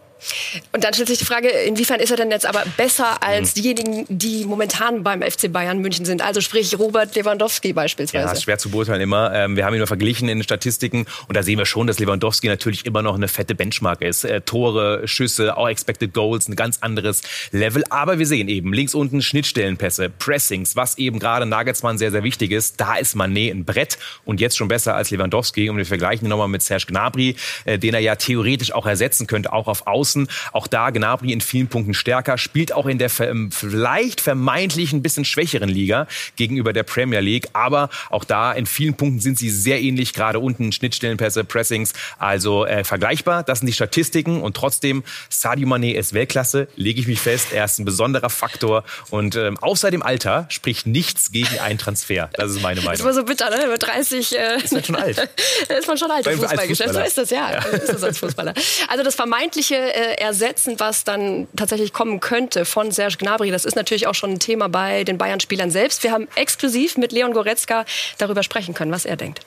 Und 0.72 0.84
dann 0.84 0.94
stellt 0.94 1.10
sich 1.10 1.20
die 1.20 1.26
Frage, 1.26 1.50
inwiefern 1.50 2.00
ist 2.00 2.12
er 2.12 2.18
denn 2.18 2.32
jetzt 2.32 2.46
aber 2.46 2.64
besser 2.78 3.24
als 3.24 3.56
mhm. 3.56 3.62
diejenigen, 3.62 4.06
die 4.10 4.46
momentan 4.46 5.04
beim 5.04 5.22
FC 5.22 5.52
Bayern 5.52 5.80
München 5.80 6.06
sind? 6.06 6.22
Also 6.22 6.42
sprich 6.42 6.78
Robert 6.78 7.16
Lewandowski 7.16 7.74
beispielsweise. 7.74 8.26
Ja, 8.26 8.32
ist 8.32 8.44
schwer 8.44 8.58
zu 8.58 8.70
beurteilen 8.70 9.02
immer. 9.02 9.34
Ähm, 9.34 9.56
wir 9.56 9.66
haben 9.66 9.74
ihn 9.74 9.80
nur 9.80 9.88
verglichen 9.88 10.30
in 10.30 10.40
den 10.40 10.44
Statistiken 10.44 11.06
und 11.28 11.36
da 11.36 11.44
sehen 11.44 11.58
wir 11.58 11.66
schon, 11.66 11.88
dass 11.88 12.00
Lewandowski 12.00 12.48
natürlich 12.48 12.86
immer 12.86 13.02
noch 13.02 13.16
eine 13.16 13.28
fette 13.28 13.56
Benchmark 13.56 14.02
ist. 14.02 14.24
Äh, 14.24 14.42
Tore, 14.42 15.08
Schüsse, 15.08 15.58
auch 15.58 15.68
Expected 15.68 16.14
Goals, 16.14 16.48
ein 16.48 16.56
ganz 16.56 16.80
anderes 16.82 17.22
Level. 17.52 17.84
Aber 17.90 18.20
wir 18.20 18.26
sehen 18.26 18.48
eben 18.48 18.74
links 18.74 18.94
unten 18.94 19.22
Schnittstellenpässe, 19.22 20.10
Pressings, 20.10 20.76
was 20.76 20.98
eben 20.98 21.20
gerade 21.20 21.46
Nagelsmann 21.46 21.98
sehr, 21.98 22.12
sehr 22.12 22.24
wichtig 22.24 22.52
ist. 22.52 22.80
Da 22.80 22.96
ist 22.96 23.16
Mané 23.16 23.52
ein 23.52 23.66
Brett 23.66 23.98
und 24.26 24.40
jetzt 24.40 24.58
schon 24.58 24.68
besser 24.68 24.96
als 24.96 25.12
Lewandowski. 25.12 25.70
Und 25.70 25.78
wir 25.78 25.86
vergleichen 25.86 26.28
ihn 26.28 26.30
nochmal 26.30 26.48
mit 26.48 26.62
Serge 26.62 26.86
Gnabry, 26.88 27.36
äh, 27.66 27.80
den 27.80 27.94
er 27.94 28.00
ja 28.00 28.16
theoretisch 28.16 28.72
auch 28.72 28.86
ersetzen 28.86 29.28
könnte, 29.28 29.54
auch 29.54 29.68
auf 29.68 29.88
Außen 29.88 30.13
Außen. 30.14 30.28
Auch 30.52 30.68
da 30.68 30.90
Gnabry 30.90 31.32
in 31.32 31.42
vielen 31.42 31.68
Punkten 31.68 31.94
stärker, 31.94 32.38
spielt 32.38 32.74
auch 32.74 32.86
in 32.86 32.98
der 32.98 33.10
ähm, 33.20 33.52
vielleicht 33.52 34.22
vermeintlich 34.22 34.94
ein 34.94 35.02
bisschen 35.02 35.26
schwächeren 35.26 35.70
Liga 35.70 36.08
gegenüber 36.36 36.74
der 36.74 36.84
Premier 36.84 37.20
League. 37.20 37.50
Aber 37.54 37.90
auch 38.10 38.24
da 38.24 38.52
in 38.54 38.66
vielen 38.66 38.96
Punkten 38.96 39.20
sind 39.20 39.38
sie 39.38 39.50
sehr 39.50 39.82
ähnlich, 39.82 40.14
gerade 40.14 40.40
unten 40.40 40.72
Schnittstellenpässe, 40.72 41.44
Pressings, 41.44 41.94
also 42.18 42.66
äh, 42.66 42.84
vergleichbar. 42.84 43.44
Das 43.44 43.60
sind 43.60 43.68
die 43.68 43.74
Statistiken 43.74 44.42
und 44.42 44.56
trotzdem 44.56 45.04
Sadio 45.30 45.68
Mané 45.68 45.94
ist 45.94 46.14
Weltklasse, 46.14 46.68
lege 46.76 47.00
ich 47.00 47.08
mich 47.08 47.20
fest. 47.20 47.48
Er 47.52 47.66
ist 47.66 47.80
ein 47.80 47.86
besonderer 47.86 48.30
Faktor 48.30 48.84
und 49.10 49.36
ähm, 49.36 49.58
außer 49.60 49.92
dem 49.92 50.04
Alter 50.04 50.46
spricht 50.50 50.88
nichts 50.88 51.32
gegen 51.32 51.60
einen 51.60 51.78
Transfer. 51.78 52.30
Das 52.34 52.52
ist 52.52 52.62
meine 52.62 52.82
Meinung. 52.82 52.94
Das 52.94 53.04
war 53.04 53.14
so 53.14 53.24
bitter, 53.24 53.50
ne? 53.50 53.68
Mit 53.72 53.84
30 53.84 54.38
äh, 54.38 54.58
ist 54.64 54.74
man 54.74 54.84
schon 54.84 54.96
alt. 54.96 55.18
ist 55.70 55.88
man 55.88 55.98
schon 55.98 56.12
alt 56.12 56.28
im 56.28 56.40
Fußballgeschäft. 56.40 56.94
So 56.94 57.00
ist 57.00 57.18
das 57.18 57.30
ja. 57.30 57.52
ja. 57.52 57.60
Ist 57.60 57.90
das 57.90 58.04
als 58.04 58.18
Fußballer. 58.20 58.54
Also 58.88 59.04
das 59.04 59.16
vermeintliche 59.16 59.76
äh, 59.76 60.03
äh, 60.04 60.22
ersetzen, 60.22 60.80
was 60.80 61.04
dann 61.04 61.48
tatsächlich 61.56 61.94
kommen 61.94 62.20
könnte 62.20 62.66
von 62.66 62.92
Serge 62.92 63.18
Gnabry. 63.18 63.52
Das 63.52 63.66
ist 63.66 63.76
natürlich 63.76 64.08
auch 64.08 64.16
schon 64.16 64.32
ein 64.32 64.40
Thema 64.40 64.70
bei 64.70 65.04
den 65.04 65.18
Bayern-Spielern 65.18 65.72
selbst. 65.72 66.04
Wir 66.04 66.12
haben 66.12 66.28
exklusiv 66.36 66.98
mit 66.98 67.12
Leon 67.12 67.34
Goretzka 67.34 67.86
darüber 68.18 68.44
sprechen 68.44 68.74
können, 68.74 68.92
was 68.92 69.06
er 69.06 69.16
denkt. 69.16 69.42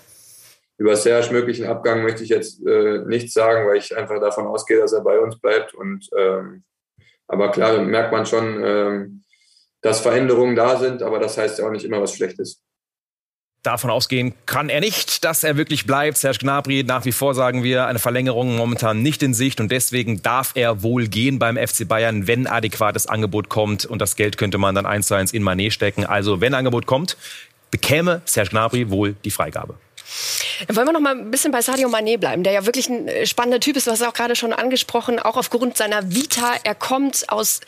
Über 0.79 0.97
Serge 0.97 1.33
möglichen 1.33 1.67
Abgang 1.67 2.03
möchte 2.03 2.23
ich 2.23 2.29
jetzt 2.29 2.65
äh, 2.67 2.99
nichts 3.07 3.33
sagen, 3.33 3.67
weil 3.67 3.79
ich 3.79 3.97
einfach 3.97 4.21
davon 4.21 4.47
ausgehe, 4.47 4.79
dass 4.79 4.93
er 4.93 5.01
bei 5.03 5.19
uns 5.19 5.39
bleibt. 5.39 5.75
Und 5.75 6.09
ähm, 6.17 6.65
aber 7.29 7.51
klar 7.51 7.81
merkt 7.81 8.13
man 8.13 8.27
schon, 8.27 8.63
ähm, 8.65 9.23
dass 9.81 10.01
Veränderungen 10.01 10.57
da 10.57 10.79
sind, 10.79 11.03
aber 11.03 11.19
das 11.19 11.39
heißt 11.39 11.59
ja 11.59 11.67
auch 11.67 11.71
nicht 11.71 11.85
immer 11.85 12.01
was 12.01 12.15
Schlechtes 12.15 12.63
davon 13.67 13.91
ausgehen 13.91 14.35
kann 14.47 14.69
er 14.69 14.81
nicht, 14.81 15.25
dass 15.25 15.45
er 15.45 15.57
wirklich 15.57 15.87
bleibt. 15.87 16.19
Serge 16.19 16.39
Gnabry, 16.39 16.85
nach 16.85 17.05
wie 17.05 17.13
vor 17.13 17.35
sagen 17.35 17.63
wir, 17.63 17.87
eine 17.87 17.99
Verlängerung 17.99 18.57
momentan 18.57 19.03
nicht 19.03 19.23
in 19.23 19.35
Sicht 19.35 19.61
und 19.61 19.71
deswegen 19.71 20.23
darf 20.23 20.53
er 20.55 20.83
wohl 20.83 21.09
gehen 21.09 21.39
beim 21.39 21.57
FC 21.57 21.87
Bayern, 21.87 22.27
wenn 22.27 22.47
adäquates 22.47 23.07
Angebot 23.07 23.49
kommt 23.49 23.85
und 23.85 24.01
das 24.01 24.17
Geld 24.17 24.39
könnte 24.39 24.59
man 24.59 24.75
dann 24.75 24.87
eins 24.87 25.09
zu 25.09 25.15
eins 25.15 25.33
in 25.33 25.43
Manet 25.43 25.73
stecken. 25.73 26.05
Also 26.05 26.41
wenn 26.41 26.55
Angebot 26.55 26.87
kommt, 26.87 27.17
bekäme 27.71 28.23
Serge 28.25 28.51
Gnabry 28.51 28.91
wohl 28.91 29.17
die 29.25 29.31
Freigabe. 29.31 29.75
Dann 30.67 30.77
wollen 30.77 30.87
wir 30.87 30.93
noch 30.93 31.01
mal 31.01 31.17
ein 31.17 31.31
bisschen 31.31 31.53
bei 31.53 31.61
Sadio 31.61 31.89
Mané 31.89 32.19
bleiben, 32.19 32.43
der 32.43 32.53
ja 32.53 32.65
wirklich 32.65 32.89
ein 32.89 33.09
äh, 33.09 33.27
spannender 33.27 33.61
Typ 33.61 33.77
ist. 33.77 33.87
Es 33.87 34.03
auch 34.03 34.15
gerade 34.15 34.37
schon 34.37 34.53
angesprochen, 34.53 35.19
auch 35.19 35.37
aufgrund 35.37 35.77
seiner 35.77 36.15
Vita. 36.15 36.55
Er 36.65 36.75
kommt 36.75 37.25
aus 37.29 37.61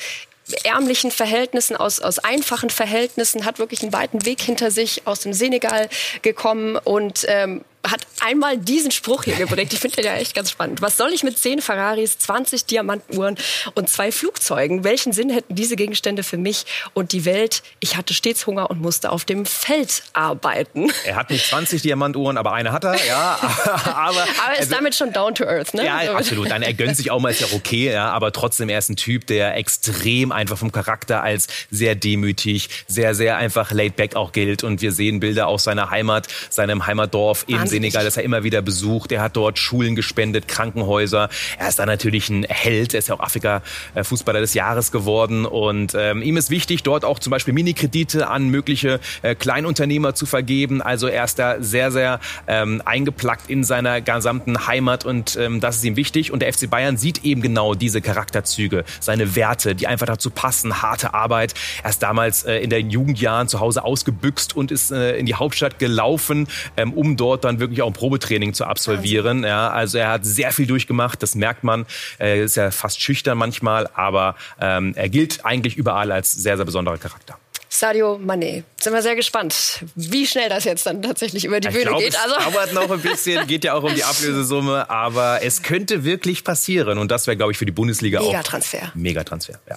ärmlichen 0.65 1.11
Verhältnissen, 1.11 1.77
aus, 1.77 2.01
aus 2.01 2.19
einfachen 2.19 2.71
Verhältnissen, 2.71 3.45
hat 3.45 3.59
wirklich 3.59 3.83
einen 3.83 3.93
weiten 3.93 4.25
Weg 4.25 4.41
hinter 4.41 4.71
sich, 4.71 5.03
aus 5.07 5.21
dem 5.21 5.33
Senegal 5.33 5.89
gekommen 6.23 6.77
und 6.77 7.25
ähm, 7.29 7.65
hat 7.91 8.01
einmal 8.21 8.59
diesen 8.59 8.91
Spruch 8.91 9.25
hier 9.25 9.37
geprägt. 9.37 9.73
Ich 9.73 9.81
finde 9.81 9.97
den 9.97 10.05
ja 10.05 10.15
echt 10.15 10.35
ganz 10.35 10.51
spannend. 10.51 10.83
Was 10.83 10.97
soll 10.97 11.13
ich 11.13 11.23
mit 11.23 11.39
zehn 11.39 11.61
Ferraris, 11.61 12.19
20 12.19 12.67
Diamantenuhren 12.67 13.37
und 13.75 13.89
zwei 13.89 14.13
Flugzeugen? 14.13 14.85
Welchen 14.85 15.13
Sinn 15.13 15.31
hätten 15.31 15.55
diese 15.55 15.77
Gegenstände 15.77 16.23
für 16.23 16.37
mich 16.37 16.67
und 16.95 17.13
die 17.13 17.25
Welt? 17.25 17.63
Ich 17.81 17.97
hatte 17.97 18.15
stets 18.15 18.47
Hunger 18.47 18.71
und 18.71 18.81
musste 18.81 19.11
auf 19.11 19.25
dem 19.25 19.47
Feld 19.47 20.03
arbeiten. 20.13 20.91
Er 21.05 21.17
hat 21.17 21.31
nicht 21.31 21.47
20 21.47 21.83
Diamantuhren, 21.83 22.37
aber 22.37 22.53
eine 22.53 22.73
hat 22.73 22.85
er, 22.85 22.95
ja. 23.07 23.39
aber, 23.65 23.95
aber 23.95 24.53
ist 24.55 24.61
also, 24.61 24.75
damit 24.75 24.95
schon 24.95 25.13
down 25.13 25.35
to 25.35 25.45
earth, 25.45 25.75
ne? 25.75 25.85
Ja, 25.85 26.15
absolut. 26.15 26.49
er 26.49 26.75
gönnt 26.75 26.97
sich 26.97 27.11
auch 27.11 27.21
mal, 27.21 27.31
ist 27.31 27.41
ja 27.41 27.47
okay, 27.53 27.93
ja. 27.93 28.11
Aber 28.11 28.33
trotzdem, 28.33 28.69
er 28.69 28.79
ist 28.79 28.89
ein 28.89 28.97
Typ, 28.97 29.27
der 29.27 29.57
extrem 29.57 30.33
einfach 30.33 30.59
vom 30.59 30.73
Charakter 30.73 31.23
als 31.23 31.47
sehr 31.71 31.95
demütig, 31.95 32.69
sehr, 32.87 33.15
sehr 33.15 33.37
einfach 33.37 33.71
laid 33.71 33.97
back 33.97 34.17
auch 34.17 34.33
gilt. 34.33 34.65
Und 34.65 34.83
wir 34.83 34.93
sehen 34.93 35.21
Bilder 35.21 35.47
aus 35.47 35.65
seiner 35.65 35.91
Heimat, 35.91 36.29
seinem 36.51 36.87
Heimatdorf 36.87 37.45
in 37.47 37.67
Senegal, 37.79 38.05
das 38.05 38.17
er 38.17 38.25
immer 38.25 38.43
wieder 38.43 38.61
besucht. 38.61 39.13
Er 39.13 39.23
hat 39.23 39.37
dort 39.37 39.57
Schulen 39.57 39.95
gespendet, 39.95 40.49
Krankenhäuser. 40.49 41.29
Er 41.59 41.69
ist 41.69 41.79
da 41.79 41.87
natürlich 41.87 42.29
ein 42.29 42.43
Held. 42.43 42.93
Er 42.93 42.99
ist 42.99 43.09
ja 43.09 43.15
auch 43.15 43.21
Afrika-Fußballer 43.21 44.41
des 44.41 44.55
Jahres 44.55 44.91
geworden. 44.91 45.47
Und 45.47 45.95
ähm, 45.97 46.21
ihm 46.23 46.37
ist 46.37 46.51
wichtig, 46.51 46.83
dort 46.83 47.05
auch 47.05 47.21
zum 47.21 47.31
Beispiel 47.31 47.55
Minikredite 47.55 48.27
an 48.29 48.49
mögliche 48.49 48.99
äh, 49.23 49.37
Kleinunternehmer 49.37 50.17
zu 50.17 50.27
vergeben. 50.27 50.83
Also 50.83 51.07
er 51.07 51.25
ist 51.25 51.39
da 51.39 51.63
sehr, 51.63 51.93
sehr 51.93 52.19
ähm, 52.49 52.83
eingeplackt 52.85 53.49
in 53.49 53.63
seiner 53.63 54.01
gesamten 54.01 54.67
Heimat 54.67 55.05
und 55.05 55.37
ähm, 55.37 55.61
das 55.61 55.77
ist 55.77 55.85
ihm 55.85 55.95
wichtig. 55.95 56.33
Und 56.33 56.41
der 56.41 56.53
FC 56.53 56.69
Bayern 56.69 56.97
sieht 56.97 57.25
eben 57.25 57.43
genau 57.43 57.75
diese 57.75 58.01
Charakterzüge, 58.01 58.85
seine 58.99 59.37
Werte, 59.37 59.77
die 59.77 59.87
einfach 59.87 60.07
dazu 60.07 60.31
passen, 60.31 60.83
harte 60.83 61.15
Arbeit. 61.15 61.55
Er 61.85 61.91
ist 61.91 62.03
damals 62.03 62.43
äh, 62.43 62.57
in 62.57 62.71
den 62.71 62.91
Jugendjahren 62.91 63.47
zu 63.47 63.61
Hause 63.61 63.85
ausgebüxt 63.85 64.57
und 64.57 64.73
ist 64.73 64.91
äh, 64.91 65.17
in 65.17 65.27
die 65.27 65.37
Hauptstadt 65.37 65.79
gelaufen, 65.79 66.49
ähm, 66.77 66.93
um 66.93 67.17
dort 67.17 67.45
dann 67.45 67.58
wirklich 67.61 67.83
auch 67.83 67.87
ein 67.87 67.93
Probetraining 67.93 68.55
zu 68.55 68.65
absolvieren. 68.65 69.45
Ja, 69.45 69.71
also 69.71 69.99
er 69.99 70.11
hat 70.11 70.25
sehr 70.25 70.53
viel 70.53 70.67
durchgemacht, 70.67 71.23
das 71.23 71.35
merkt 71.35 71.65
man. 71.65 71.87
Er 72.19 72.37
ist 72.37 72.57
ja 72.57 72.71
fast 72.71 73.03
schüchtern 73.03 73.39
manchmal, 73.39 73.89
aber 73.95 74.37
ähm, 74.61 74.93
er 74.97 75.09
gilt 75.09 75.45
eigentlich 75.45 75.77
überall 75.77 76.13
als 76.13 76.33
sehr, 76.33 76.57
sehr 76.57 76.67
besonderer 76.67 76.99
Charakter. 76.99 77.39
Sadio 77.71 78.17
Mané. 78.17 78.65
Sind 78.81 78.93
wir 78.93 79.03
sehr 79.03 79.15
gespannt, 79.15 79.85
wie 79.95 80.27
schnell 80.27 80.49
das 80.49 80.65
jetzt 80.65 80.87
dann 80.87 81.03
tatsächlich 81.03 81.45
über 81.45 81.61
die 81.61 81.69
ich 81.69 81.75
Bühne 81.75 81.87
glaub, 81.87 82.01
geht. 82.01 82.19
Also 82.19 82.35
es 82.37 82.55
dauert 82.55 82.73
noch 82.73 82.91
ein 82.91 83.01
bisschen, 83.01 83.47
geht 83.47 83.65
ja 83.65 83.75
auch 83.75 83.83
um 83.83 83.95
die 83.95 84.05
Ablösesumme, 84.05 84.89
aber 84.89 85.43
es 85.43 85.63
könnte 85.63 86.05
wirklich 86.05 86.45
passieren 86.45 86.99
und 86.99 87.11
das 87.11 87.27
wäre, 87.27 87.37
glaube 87.37 87.53
ich, 87.53 87.59
für 87.59 87.67
die 87.67 87.73
Bundesliga 87.73 88.21
Megatransfer. 88.21 88.89
auch 88.89 88.95
Megatransfer. 88.95 89.61
Ja. 89.69 89.77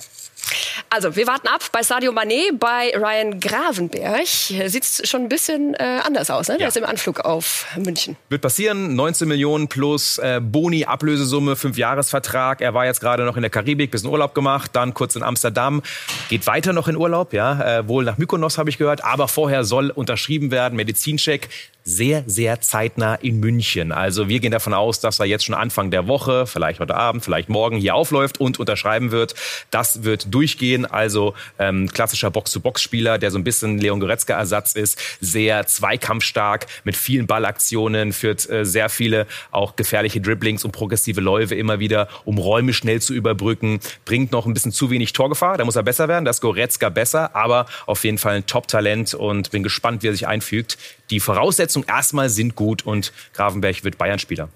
Also, 0.93 1.15
wir 1.15 1.25
warten 1.25 1.47
ab 1.47 1.61
bei 1.71 1.83
Sadio 1.83 2.11
Mané, 2.11 2.51
bei 2.51 2.91
Ryan 2.93 3.39
Gravenberg. 3.39 4.27
Sieht 4.27 5.07
schon 5.07 5.21
ein 5.21 5.29
bisschen 5.29 5.73
äh, 5.75 6.01
anders 6.03 6.29
aus, 6.29 6.49
ne? 6.49 6.55
Der 6.55 6.63
ja. 6.63 6.67
ist 6.67 6.75
im 6.75 6.83
Anflug 6.83 7.21
auf 7.21 7.65
München. 7.77 8.17
Wird 8.27 8.41
passieren. 8.41 8.93
19 8.97 9.25
Millionen 9.25 9.69
plus 9.69 10.17
äh, 10.17 10.41
Boni, 10.43 10.83
Ablösesumme, 10.83 11.55
Fünfjahresvertrag. 11.55 12.59
Er 12.59 12.73
war 12.73 12.85
jetzt 12.85 12.99
gerade 12.99 13.23
noch 13.23 13.37
in 13.37 13.41
der 13.41 13.49
Karibik, 13.49 13.89
bisschen 13.89 14.09
Urlaub 14.09 14.35
gemacht, 14.35 14.71
dann 14.73 14.93
kurz 14.93 15.15
in 15.15 15.23
Amsterdam. 15.23 15.81
Geht 16.27 16.45
weiter 16.45 16.73
noch 16.73 16.89
in 16.89 16.97
Urlaub, 16.97 17.31
ja. 17.31 17.79
Äh, 17.79 17.87
wohl 17.87 18.03
nach 18.03 18.17
Mykonos, 18.17 18.57
habe 18.57 18.69
ich 18.69 18.77
gehört. 18.77 19.01
Aber 19.05 19.29
vorher 19.29 19.63
soll 19.63 19.91
unterschrieben 19.91 20.51
werden, 20.51 20.75
Medizincheck 20.75 21.47
sehr, 21.83 22.23
sehr 22.27 22.61
zeitnah 22.61 23.15
in 23.15 23.39
München. 23.39 23.91
Also 23.91 24.29
wir 24.29 24.39
gehen 24.39 24.51
davon 24.51 24.73
aus, 24.73 24.99
dass 24.99 25.19
er 25.19 25.25
jetzt 25.25 25.45
schon 25.45 25.55
Anfang 25.55 25.89
der 25.91 26.07
Woche, 26.07 26.45
vielleicht 26.45 26.79
heute 26.79 26.95
Abend, 26.95 27.23
vielleicht 27.23 27.49
morgen 27.49 27.77
hier 27.77 27.95
aufläuft 27.95 28.39
und 28.39 28.59
unterschreiben 28.59 29.11
wird. 29.11 29.35
Das 29.71 30.03
wird 30.03 30.33
durchgehen. 30.33 30.80
Also 30.85 31.33
ähm, 31.59 31.89
klassischer 31.89 32.31
Box-to-Box-Spieler, 32.31 33.17
der 33.17 33.31
so 33.31 33.37
ein 33.37 33.43
bisschen 33.43 33.77
Leon 33.77 33.99
Goretzka-Ersatz 33.99 34.73
ist. 34.73 34.99
Sehr 35.19 35.65
zweikampfstark, 35.65 36.67
mit 36.83 36.97
vielen 36.97 37.27
Ballaktionen, 37.27 38.13
führt 38.13 38.49
äh, 38.49 38.65
sehr 38.65 38.89
viele 38.89 39.27
auch 39.51 39.75
gefährliche 39.75 40.21
Dribblings 40.21 40.65
und 40.65 40.71
progressive 40.71 41.21
Läufe 41.21 41.55
immer 41.55 41.79
wieder, 41.79 42.07
um 42.25 42.37
Räume 42.37 42.73
schnell 42.73 43.01
zu 43.01 43.13
überbrücken. 43.13 43.79
Bringt 44.05 44.31
noch 44.31 44.45
ein 44.45 44.53
bisschen 44.53 44.71
zu 44.71 44.89
wenig 44.89 45.13
Torgefahr. 45.13 45.57
Da 45.57 45.65
muss 45.65 45.75
er 45.75 45.83
besser 45.83 46.07
werden. 46.07 46.25
Das 46.25 46.37
ist 46.37 46.41
Goretzka 46.41 46.89
besser, 46.89 47.35
aber 47.35 47.65
auf 47.85 48.03
jeden 48.03 48.17
Fall 48.17 48.35
ein 48.35 48.45
Top-Talent 48.45 49.13
und 49.13 49.51
bin 49.51 49.63
gespannt, 49.63 50.03
wie 50.03 50.07
er 50.07 50.13
sich 50.13 50.27
einfügt. 50.27 50.77
Die 51.11 51.19
Voraussetzungen 51.19 51.85
erstmal 51.87 52.29
sind 52.29 52.55
gut 52.55 52.85
und 52.85 53.11
Gravenberg 53.33 53.83
wird 53.83 53.97
Bayern-Spieler. 53.97 54.49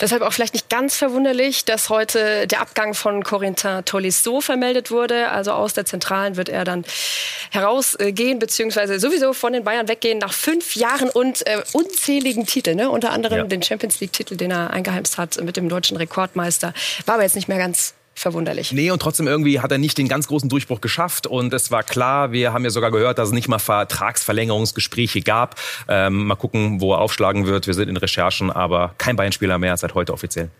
Deshalb 0.00 0.22
auch 0.22 0.32
vielleicht 0.32 0.54
nicht 0.54 0.68
ganz 0.68 0.96
verwunderlich, 0.96 1.64
dass 1.64 1.90
heute 1.90 2.46
der 2.46 2.60
Abgang 2.60 2.94
von 2.94 3.22
Corentin 3.22 3.84
Tolisso 3.84 4.40
vermeldet 4.40 4.90
wurde. 4.90 5.28
Also 5.28 5.52
aus 5.52 5.74
der 5.74 5.84
Zentralen 5.84 6.36
wird 6.36 6.48
er 6.48 6.64
dann 6.64 6.84
herausgehen, 7.50 8.38
beziehungsweise 8.38 8.98
sowieso 8.98 9.34
von 9.34 9.52
den 9.52 9.64
Bayern 9.64 9.88
weggehen 9.88 10.18
nach 10.18 10.32
fünf 10.32 10.74
Jahren 10.76 11.10
und 11.10 11.46
äh, 11.46 11.62
unzähligen 11.72 12.46
Titeln. 12.46 12.78
Ne? 12.78 12.90
Unter 12.90 13.10
anderem 13.10 13.38
ja. 13.38 13.44
den 13.44 13.62
Champions 13.62 14.00
League-Titel, 14.00 14.36
den 14.36 14.50
er 14.50 14.70
eingeheimst 14.70 15.18
hat 15.18 15.42
mit 15.42 15.56
dem 15.56 15.68
deutschen 15.68 15.96
Rekordmeister. 15.96 16.72
War 17.04 17.14
aber 17.14 17.24
jetzt 17.24 17.36
nicht 17.36 17.48
mehr 17.48 17.58
ganz 17.58 17.94
verwunderlich. 18.18 18.72
Nee, 18.72 18.90
und 18.90 19.00
trotzdem 19.00 19.26
irgendwie 19.26 19.60
hat 19.60 19.72
er 19.72 19.78
nicht 19.78 19.98
den 19.98 20.08
ganz 20.08 20.28
großen 20.28 20.48
Durchbruch 20.48 20.80
geschafft. 20.80 21.26
Und 21.26 21.52
es 21.54 21.70
war 21.70 21.82
klar, 21.82 22.32
wir 22.32 22.52
haben 22.52 22.64
ja 22.64 22.70
sogar 22.70 22.90
gehört, 22.90 23.18
dass 23.18 23.28
es 23.28 23.34
nicht 23.34 23.48
mal 23.48 23.58
Vertragsverlängerungsgespräche 23.58 25.22
gab. 25.22 25.56
Ähm, 25.88 26.26
mal 26.26 26.36
gucken, 26.36 26.80
wo 26.80 26.92
er 26.92 27.00
aufschlagen 27.00 27.46
wird. 27.46 27.66
Wir 27.66 27.74
sind 27.74 27.88
in 27.88 27.96
Recherchen, 27.96 28.50
aber 28.50 28.94
kein 28.98 29.16
Bayern-Spieler 29.16 29.58
mehr 29.58 29.76
seit 29.76 29.94
heute 29.94 30.12
offiziell. 30.12 30.50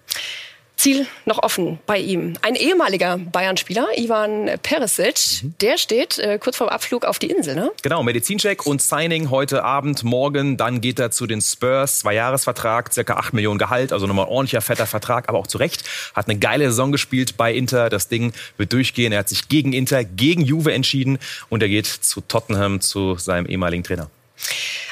Ziel 0.78 1.06
noch 1.26 1.42
offen 1.42 1.80
bei 1.86 1.98
ihm. 1.98 2.34
Ein 2.40 2.54
ehemaliger 2.54 3.18
Bayern-Spieler, 3.18 3.88
Ivan 3.96 4.48
Perisic, 4.62 5.42
mhm. 5.42 5.54
der 5.60 5.76
steht 5.76 6.18
äh, 6.18 6.38
kurz 6.38 6.56
vor 6.56 6.68
dem 6.68 6.72
Abflug 6.72 7.04
auf 7.04 7.18
die 7.18 7.30
Insel, 7.30 7.56
ne? 7.56 7.72
Genau, 7.82 8.02
Medizincheck 8.04 8.64
und 8.64 8.80
Signing 8.80 9.30
heute 9.30 9.64
Abend, 9.64 10.04
morgen. 10.04 10.56
Dann 10.56 10.80
geht 10.80 11.00
er 11.00 11.10
zu 11.10 11.26
den 11.26 11.40
Spurs, 11.40 11.98
Zwei-Jahres-Vertrag, 11.98 12.94
circa 12.94 13.14
8 13.14 13.34
Millionen 13.34 13.58
Gehalt, 13.58 13.92
also 13.92 14.06
nochmal 14.06 14.28
ordentlicher, 14.28 14.60
fetter 14.60 14.86
Vertrag, 14.86 15.28
aber 15.28 15.38
auch 15.38 15.48
zu 15.48 15.58
Recht. 15.58 15.82
Hat 16.14 16.28
eine 16.28 16.38
geile 16.38 16.66
Saison 16.66 16.92
gespielt 16.92 17.36
bei 17.36 17.52
Inter. 17.52 17.90
Das 17.90 18.06
Ding 18.06 18.32
wird 18.56 18.72
durchgehen. 18.72 19.12
Er 19.12 19.18
hat 19.20 19.28
sich 19.28 19.48
gegen 19.48 19.72
Inter, 19.72 20.04
gegen 20.04 20.42
Juve 20.42 20.72
entschieden 20.72 21.18
und 21.48 21.60
er 21.60 21.68
geht 21.68 21.86
zu 21.86 22.20
Tottenham, 22.20 22.80
zu 22.80 23.16
seinem 23.16 23.46
ehemaligen 23.46 23.82
Trainer. 23.82 24.08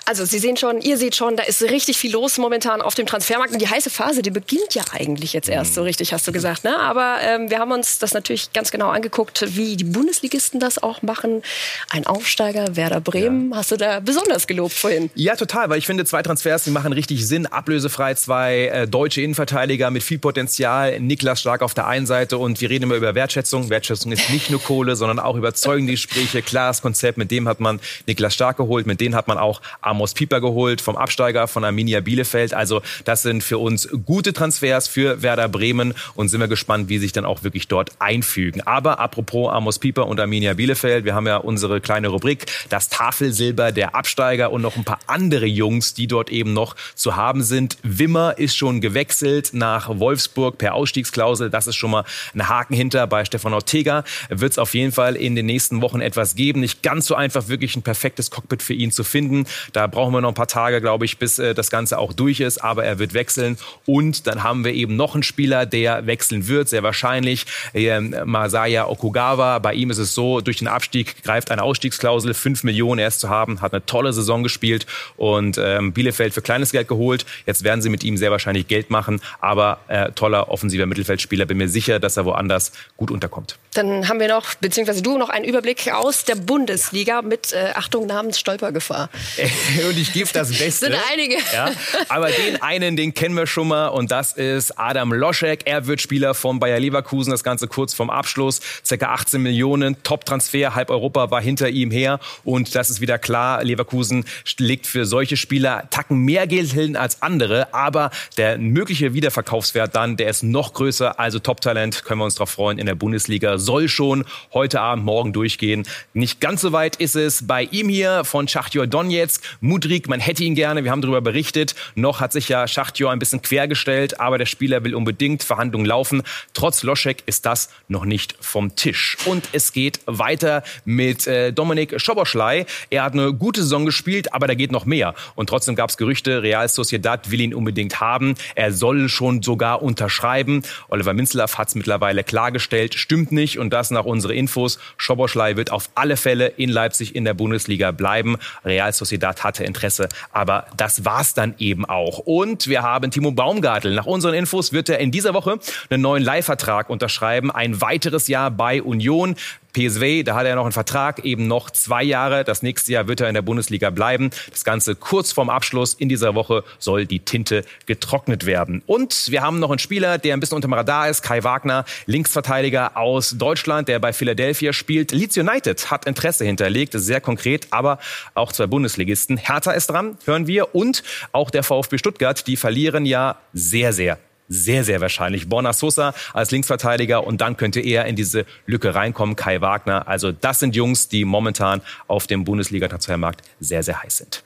Also 0.08 0.24
Sie 0.24 0.38
sehen 0.38 0.56
schon, 0.56 0.80
ihr 0.80 0.96
seht 0.98 1.16
schon, 1.16 1.36
da 1.36 1.42
ist 1.42 1.62
richtig 1.62 1.98
viel 1.98 2.12
los 2.12 2.38
momentan 2.38 2.80
auf 2.80 2.94
dem 2.94 3.06
Transfermarkt. 3.06 3.52
Und 3.52 3.60
die 3.60 3.68
heiße 3.68 3.90
Phase, 3.90 4.22
die 4.22 4.30
beginnt 4.30 4.72
ja 4.74 4.84
eigentlich 4.92 5.32
jetzt 5.32 5.48
erst 5.48 5.74
so 5.74 5.80
mhm. 5.80 5.88
richtig, 5.88 6.12
hast 6.12 6.28
du 6.28 6.32
gesagt. 6.32 6.62
Ne? 6.62 6.78
Aber 6.78 7.16
ähm, 7.22 7.50
wir 7.50 7.58
haben 7.58 7.72
uns 7.72 7.98
das 7.98 8.14
natürlich 8.14 8.52
ganz 8.52 8.70
genau 8.70 8.90
angeguckt, 8.90 9.44
wie 9.56 9.76
die 9.76 9.84
Bundesligisten 9.84 10.60
das 10.60 10.80
auch 10.80 11.02
machen. 11.02 11.42
Ein 11.90 12.06
Aufsteiger, 12.06 12.76
Werder 12.76 13.00
Bremen, 13.00 13.50
ja. 13.50 13.56
hast 13.56 13.72
du 13.72 13.76
da 13.76 13.98
besonders 13.98 14.46
gelobt 14.46 14.74
vorhin? 14.74 15.10
Ja, 15.16 15.34
total, 15.34 15.70
weil 15.70 15.78
ich 15.78 15.86
finde, 15.86 16.04
zwei 16.04 16.22
Transfers, 16.22 16.62
die 16.62 16.70
machen 16.70 16.92
richtig 16.92 17.26
Sinn. 17.26 17.46
Ablösefrei 17.46 18.14
zwei 18.14 18.66
äh, 18.66 18.86
deutsche 18.86 19.22
Innenverteidiger 19.22 19.90
mit 19.90 20.04
viel 20.04 20.20
Potenzial. 20.20 21.00
Niklas 21.00 21.40
Stark 21.40 21.62
auf 21.62 21.74
der 21.74 21.88
einen 21.88 22.06
Seite 22.06 22.38
und 22.38 22.60
wir 22.60 22.70
reden 22.70 22.84
immer 22.84 22.94
über 22.94 23.16
Wertschätzung. 23.16 23.70
Wertschätzung 23.70 24.12
ist 24.12 24.30
nicht 24.30 24.50
nur 24.50 24.62
Kohle, 24.62 24.94
sondern 24.94 25.18
auch 25.18 25.34
überzeugende 25.34 25.92
Gespräche, 25.92 26.42
klares 26.42 26.80
Konzept. 26.80 27.18
Mit 27.18 27.32
dem 27.32 27.48
hat 27.48 27.58
man 27.58 27.80
Niklas 28.06 28.34
Stark 28.34 28.56
geholt, 28.56 28.86
mit 28.86 29.00
dem 29.00 29.16
hat 29.16 29.26
man 29.26 29.36
auch 29.38 29.60
Amos 29.96 30.12
Pieper 30.12 30.42
geholt, 30.42 30.82
vom 30.82 30.94
Absteiger 30.94 31.48
von 31.48 31.64
Arminia 31.64 32.00
Bielefeld. 32.00 32.52
Also 32.52 32.82
das 33.04 33.22
sind 33.22 33.42
für 33.42 33.56
uns 33.56 33.88
gute 34.04 34.34
Transfers 34.34 34.88
für 34.88 35.22
Werder 35.22 35.48
Bremen 35.48 35.94
und 36.14 36.28
sind 36.28 36.40
wir 36.40 36.48
gespannt, 36.48 36.90
wie 36.90 36.98
sich 36.98 37.12
dann 37.12 37.24
auch 37.24 37.44
wirklich 37.44 37.66
dort 37.66 37.92
einfügen. 37.98 38.60
Aber 38.66 39.00
apropos 39.00 39.50
Amos 39.50 39.78
Pieper 39.78 40.06
und 40.06 40.20
Arminia 40.20 40.52
Bielefeld, 40.52 41.06
wir 41.06 41.14
haben 41.14 41.26
ja 41.26 41.38
unsere 41.38 41.80
kleine 41.80 42.08
Rubrik, 42.08 42.44
das 42.68 42.90
Tafelsilber 42.90 43.72
der 43.72 43.94
Absteiger 43.94 44.52
und 44.52 44.60
noch 44.60 44.76
ein 44.76 44.84
paar 44.84 44.98
andere 45.06 45.46
Jungs, 45.46 45.94
die 45.94 46.06
dort 46.06 46.28
eben 46.28 46.52
noch 46.52 46.76
zu 46.94 47.16
haben 47.16 47.42
sind. 47.42 47.78
Wimmer 47.82 48.36
ist 48.36 48.54
schon 48.54 48.82
gewechselt 48.82 49.50
nach 49.54 49.88
Wolfsburg 49.98 50.58
per 50.58 50.74
Ausstiegsklausel. 50.74 51.48
Das 51.48 51.66
ist 51.66 51.76
schon 51.76 51.90
mal 51.90 52.04
ein 52.34 52.50
Haken 52.50 52.74
hinter. 52.74 53.06
Bei 53.06 53.24
Stefan 53.24 53.54
Ortega 53.54 54.04
wird 54.28 54.52
es 54.52 54.58
auf 54.58 54.74
jeden 54.74 54.92
Fall 54.92 55.16
in 55.16 55.36
den 55.36 55.46
nächsten 55.46 55.80
Wochen 55.80 56.02
etwas 56.02 56.34
geben. 56.34 56.60
Nicht 56.60 56.82
ganz 56.82 57.06
so 57.06 57.14
einfach, 57.14 57.48
wirklich 57.48 57.74
ein 57.76 57.82
perfektes 57.82 58.30
Cockpit 58.30 58.62
für 58.62 58.74
ihn 58.74 58.92
zu 58.92 59.02
finden. 59.02 59.46
Da 59.72 59.85
brauchen 59.86 60.12
wir 60.12 60.20
noch 60.20 60.30
ein 60.30 60.34
paar 60.34 60.46
Tage, 60.46 60.80
glaube 60.80 61.04
ich, 61.04 61.18
bis 61.18 61.38
äh, 61.38 61.54
das 61.54 61.70
Ganze 61.70 61.98
auch 61.98 62.12
durch 62.12 62.40
ist. 62.40 62.58
Aber 62.58 62.84
er 62.84 62.98
wird 62.98 63.14
wechseln. 63.14 63.58
Und 63.84 64.26
dann 64.26 64.42
haben 64.42 64.64
wir 64.64 64.72
eben 64.72 64.96
noch 64.96 65.14
einen 65.14 65.22
Spieler, 65.22 65.66
der 65.66 66.06
wechseln 66.06 66.48
wird, 66.48 66.68
sehr 66.68 66.82
wahrscheinlich. 66.82 67.46
Äh, 67.74 68.00
Masaya 68.00 68.86
Okugawa. 68.88 69.58
Bei 69.58 69.74
ihm 69.74 69.90
ist 69.90 69.98
es 69.98 70.14
so, 70.14 70.40
durch 70.40 70.58
den 70.58 70.68
Abstieg 70.68 71.22
greift 71.22 71.50
eine 71.50 71.62
Ausstiegsklausel. 71.62 72.34
Fünf 72.34 72.64
Millionen 72.64 72.98
erst 72.98 73.20
zu 73.20 73.28
haben. 73.28 73.60
Hat 73.60 73.72
eine 73.72 73.84
tolle 73.86 74.12
Saison 74.12 74.42
gespielt. 74.42 74.86
Und 75.16 75.58
ähm, 75.58 75.92
Bielefeld 75.92 76.34
für 76.34 76.42
kleines 76.42 76.72
Geld 76.72 76.88
geholt. 76.88 77.26
Jetzt 77.46 77.64
werden 77.64 77.82
sie 77.82 77.88
mit 77.88 78.04
ihm 78.04 78.16
sehr 78.16 78.30
wahrscheinlich 78.30 78.68
Geld 78.68 78.90
machen. 78.90 79.20
Aber 79.40 79.78
äh, 79.88 80.12
toller 80.12 80.50
offensiver 80.50 80.86
Mittelfeldspieler. 80.86 81.46
Bin 81.46 81.58
mir 81.58 81.68
sicher, 81.68 81.98
dass 81.98 82.16
er 82.16 82.24
woanders 82.24 82.72
gut 82.96 83.10
unterkommt. 83.10 83.58
Dann 83.76 84.08
haben 84.08 84.20
wir 84.20 84.28
noch, 84.28 84.54
beziehungsweise 84.54 85.02
du 85.02 85.18
noch 85.18 85.28
einen 85.28 85.44
Überblick 85.44 85.92
aus 85.92 86.24
der 86.24 86.34
Bundesliga 86.34 87.20
mit, 87.20 87.52
äh, 87.52 87.72
Achtung, 87.74 88.06
Namensstolpergefahr. 88.06 89.10
und 89.88 89.98
ich 89.98 90.12
gebe 90.12 90.30
das 90.32 90.48
Beste. 90.48 90.86
Sind 90.86 90.96
einige. 91.12 91.36
Ja, 91.52 91.70
aber 92.08 92.30
den 92.30 92.62
einen, 92.62 92.96
den 92.96 93.12
kennen 93.12 93.36
wir 93.36 93.46
schon 93.46 93.68
mal 93.68 93.88
und 93.88 94.10
das 94.10 94.32
ist 94.32 94.78
Adam 94.78 95.12
Loschek. 95.12 95.62
Er 95.66 95.86
wird 95.86 96.00
Spieler 96.00 96.34
von 96.34 96.58
Bayer 96.58 96.80
Leverkusen, 96.80 97.30
das 97.30 97.44
Ganze 97.44 97.68
kurz 97.68 97.92
vorm 97.92 98.08
Abschluss. 98.08 98.60
Circa 98.84 99.12
18 99.12 99.42
Millionen, 99.42 100.02
Top-Transfer, 100.02 100.74
halb 100.74 100.90
Europa 100.90 101.30
war 101.30 101.42
hinter 101.42 101.68
ihm 101.68 101.90
her 101.90 102.18
und 102.44 102.74
das 102.74 102.88
ist 102.88 103.00
wieder 103.00 103.18
klar, 103.18 103.62
Leverkusen 103.62 104.24
legt 104.58 104.86
für 104.86 105.04
solche 105.04 105.36
Spieler 105.36 105.88
Tacken 105.90 106.18
mehr 106.18 106.46
Geld 106.46 106.72
hin 106.72 106.96
als 106.96 107.20
andere, 107.22 107.74
aber 107.74 108.10
der 108.36 108.58
mögliche 108.58 109.12
Wiederverkaufswert 109.12 109.94
dann, 109.94 110.16
der 110.16 110.30
ist 110.30 110.42
noch 110.42 110.72
größer, 110.72 111.20
also 111.20 111.38
Top-Talent, 111.38 112.04
können 112.04 112.20
wir 112.20 112.24
uns 112.24 112.36
darauf 112.36 112.50
freuen 112.50 112.78
in 112.78 112.86
der 112.86 112.94
Bundesliga 112.94 113.58
soll 113.66 113.88
schon 113.88 114.24
heute 114.54 114.80
Abend, 114.80 115.04
morgen 115.04 115.34
durchgehen. 115.34 115.86
Nicht 116.14 116.40
ganz 116.40 116.62
so 116.62 116.72
weit 116.72 116.96
ist 116.96 117.16
es 117.16 117.46
bei 117.46 117.64
ihm 117.64 117.88
hier 117.90 118.24
von 118.24 118.48
Schachtjor 118.48 118.86
Donetsk. 118.86 119.42
Mudrik, 119.60 120.08
man 120.08 120.20
hätte 120.20 120.44
ihn 120.44 120.54
gerne, 120.54 120.84
wir 120.84 120.90
haben 120.92 121.02
darüber 121.02 121.20
berichtet. 121.20 121.74
Noch 121.96 122.20
hat 122.20 122.32
sich 122.32 122.48
ja 122.48 122.66
Schachtjor 122.66 123.12
ein 123.12 123.18
bisschen 123.18 123.42
quergestellt, 123.42 124.20
aber 124.20 124.38
der 124.38 124.46
Spieler 124.46 124.84
will 124.84 124.94
unbedingt 124.94 125.42
Verhandlungen 125.42 125.84
laufen. 125.84 126.22
Trotz 126.54 126.82
Loschek 126.84 127.24
ist 127.26 127.44
das 127.44 127.70
noch 127.88 128.04
nicht 128.04 128.36
vom 128.40 128.76
Tisch. 128.76 129.18
Und 129.26 129.48
es 129.52 129.72
geht 129.72 130.00
weiter 130.06 130.62
mit 130.84 131.26
äh, 131.26 131.52
Dominik 131.52 132.00
Schoboschlei. 132.00 132.66
Er 132.90 133.02
hat 133.02 133.14
eine 133.14 133.34
gute 133.34 133.62
Saison 133.62 133.84
gespielt, 133.84 134.32
aber 134.32 134.46
da 134.46 134.54
geht 134.54 134.70
noch 134.70 134.86
mehr. 134.86 135.14
Und 135.34 135.48
trotzdem 135.48 135.74
gab 135.74 135.90
es 135.90 135.96
Gerüchte, 135.96 136.42
Real 136.42 136.68
Sociedad 136.68 137.30
will 137.30 137.40
ihn 137.40 137.52
unbedingt 137.52 138.00
haben. 138.00 138.34
Er 138.54 138.72
soll 138.72 139.08
schon 139.08 139.42
sogar 139.42 139.82
unterschreiben. 139.82 140.62
Oliver 140.88 141.14
Minzlaff 141.14 141.58
hat 141.58 141.68
es 141.68 141.74
mittlerweile 141.74 142.22
klargestellt, 142.22 142.94
stimmt 142.94 143.32
nicht 143.32 143.55
und 143.58 143.72
das 143.72 143.90
nach 143.90 144.04
unseren 144.04 144.32
Infos. 144.32 144.78
Schoboschlei 144.96 145.56
wird 145.56 145.72
auf 145.72 145.90
alle 145.94 146.16
Fälle 146.16 146.48
in 146.48 146.70
Leipzig 146.70 147.14
in 147.14 147.24
der 147.24 147.34
Bundesliga 147.34 147.90
bleiben. 147.90 148.36
Real 148.64 148.92
Sociedad 148.92 149.44
hatte 149.44 149.64
Interesse, 149.64 150.08
aber 150.32 150.66
das 150.76 151.04
war's 151.04 151.34
dann 151.34 151.54
eben 151.58 151.84
auch. 151.84 152.18
Und 152.18 152.68
wir 152.68 152.82
haben 152.82 153.10
Timo 153.10 153.32
Baumgartel. 153.32 153.94
Nach 153.94 154.06
unseren 154.06 154.34
Infos 154.34 154.72
wird 154.72 154.88
er 154.88 154.98
in 154.98 155.10
dieser 155.10 155.34
Woche 155.34 155.58
einen 155.90 156.02
neuen 156.02 156.22
Leihvertrag 156.22 156.90
unterschreiben. 156.90 157.50
Ein 157.50 157.80
weiteres 157.80 158.28
Jahr 158.28 158.50
bei 158.50 158.82
Union. 158.82 159.36
PSV, 159.76 160.24
da 160.24 160.34
hat 160.34 160.46
er 160.46 160.54
noch 160.54 160.64
einen 160.64 160.72
Vertrag, 160.72 161.24
eben 161.26 161.46
noch 161.46 161.68
zwei 161.70 162.02
Jahre. 162.02 162.44
Das 162.44 162.62
nächste 162.62 162.92
Jahr 162.92 163.08
wird 163.08 163.20
er 163.20 163.28
in 163.28 163.34
der 163.34 163.42
Bundesliga 163.42 163.90
bleiben. 163.90 164.30
Das 164.50 164.64
Ganze 164.64 164.94
kurz 164.94 165.32
vorm 165.32 165.50
Abschluss 165.50 165.92
in 165.92 166.08
dieser 166.08 166.34
Woche 166.34 166.64
soll 166.78 167.04
die 167.04 167.20
Tinte 167.20 167.62
getrocknet 167.84 168.46
werden. 168.46 168.82
Und 168.86 169.30
wir 169.30 169.42
haben 169.42 169.58
noch 169.58 169.68
einen 169.68 169.78
Spieler, 169.78 170.16
der 170.16 170.32
ein 170.32 170.40
bisschen 170.40 170.56
unter 170.56 170.68
dem 170.68 170.72
Radar 170.72 171.10
ist, 171.10 171.20
Kai 171.20 171.44
Wagner, 171.44 171.84
Linksverteidiger 172.06 172.96
aus 172.96 173.36
Deutschland, 173.36 173.88
der 173.88 173.98
bei 173.98 174.14
Philadelphia 174.14 174.72
spielt. 174.72 175.12
Leeds 175.12 175.36
United 175.36 175.90
hat 175.90 176.06
Interesse 176.06 176.46
hinterlegt, 176.46 176.94
sehr 176.94 177.20
konkret, 177.20 177.66
aber 177.70 177.98
auch 178.32 178.52
zwei 178.52 178.66
Bundesligisten. 178.66 179.36
Hertha 179.36 179.72
ist 179.72 179.88
dran, 179.88 180.16
hören 180.24 180.46
wir. 180.46 180.74
Und 180.74 181.02
auch 181.32 181.50
der 181.50 181.62
VfB 181.62 181.98
Stuttgart, 181.98 182.46
die 182.46 182.56
verlieren 182.56 183.04
ja 183.04 183.36
sehr, 183.52 183.92
sehr 183.92 184.18
sehr, 184.48 184.84
sehr 184.84 185.00
wahrscheinlich. 185.00 185.48
Borna 185.48 185.72
Sosa 185.72 186.14
als 186.32 186.50
Linksverteidiger 186.50 187.26
und 187.26 187.40
dann 187.40 187.56
könnte 187.56 187.80
er 187.80 188.06
in 188.06 188.16
diese 188.16 188.46
Lücke 188.66 188.94
reinkommen, 188.94 189.36
Kai 189.36 189.60
Wagner. 189.60 190.08
Also 190.08 190.32
das 190.32 190.60
sind 190.60 190.76
Jungs, 190.76 191.08
die 191.08 191.24
momentan 191.24 191.82
auf 192.06 192.26
dem 192.26 192.44
Bundesliga-Transfermarkt 192.44 193.42
sehr, 193.60 193.82
sehr 193.82 194.02
heiß 194.02 194.18
sind. 194.18 194.42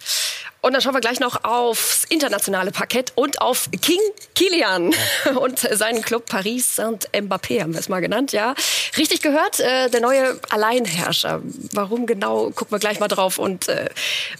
Und 0.60 0.72
dann 0.74 0.82
schauen 0.82 0.94
wir 0.94 1.00
gleich 1.00 1.20
noch 1.20 1.44
aufs 1.44 2.04
internationale 2.04 2.70
Parkett 2.70 3.12
und 3.14 3.40
auf 3.40 3.68
King 3.80 4.00
Kilian 4.34 4.94
und 5.40 5.58
seinen 5.58 6.02
Club 6.02 6.26
Paris 6.26 6.76
Saint-Mbappé 6.76 7.62
haben 7.62 7.72
wir 7.72 7.80
es 7.80 7.88
mal 7.88 8.00
genannt, 8.00 8.32
ja. 8.32 8.54
Richtig 8.96 9.22
gehört, 9.22 9.60
äh, 9.60 9.88
der 9.88 10.00
neue 10.00 10.38
Alleinherrscher. 10.50 11.40
Warum 11.72 12.06
genau, 12.06 12.50
gucken 12.50 12.72
wir 12.72 12.78
gleich 12.78 13.00
mal 13.00 13.08
drauf 13.08 13.38
und 13.38 13.68
äh, 13.68 13.88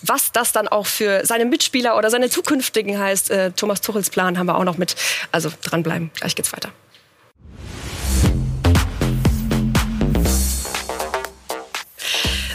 was 0.03 0.33
das 0.33 0.53
dann 0.53 0.69
auch 0.69 0.87
für 0.87 1.25
seine 1.25 1.45
Mitspieler 1.45 1.97
oder 1.97 2.11
seine 2.11 2.29
zukünftigen 2.29 2.99
heißt. 2.99 3.31
Äh, 3.31 3.53
Thomas 3.53 3.81
Tuchels 3.81 4.11
Plan 4.11 4.39
haben 4.39 4.47
wir 4.47 4.57
auch 4.57 4.65
noch 4.65 4.77
mit. 4.77 4.97
Also 5.33 5.51
dranbleiben, 5.63 6.11
gleich 6.15 6.35
geht's 6.35 6.53
weiter. 6.53 6.71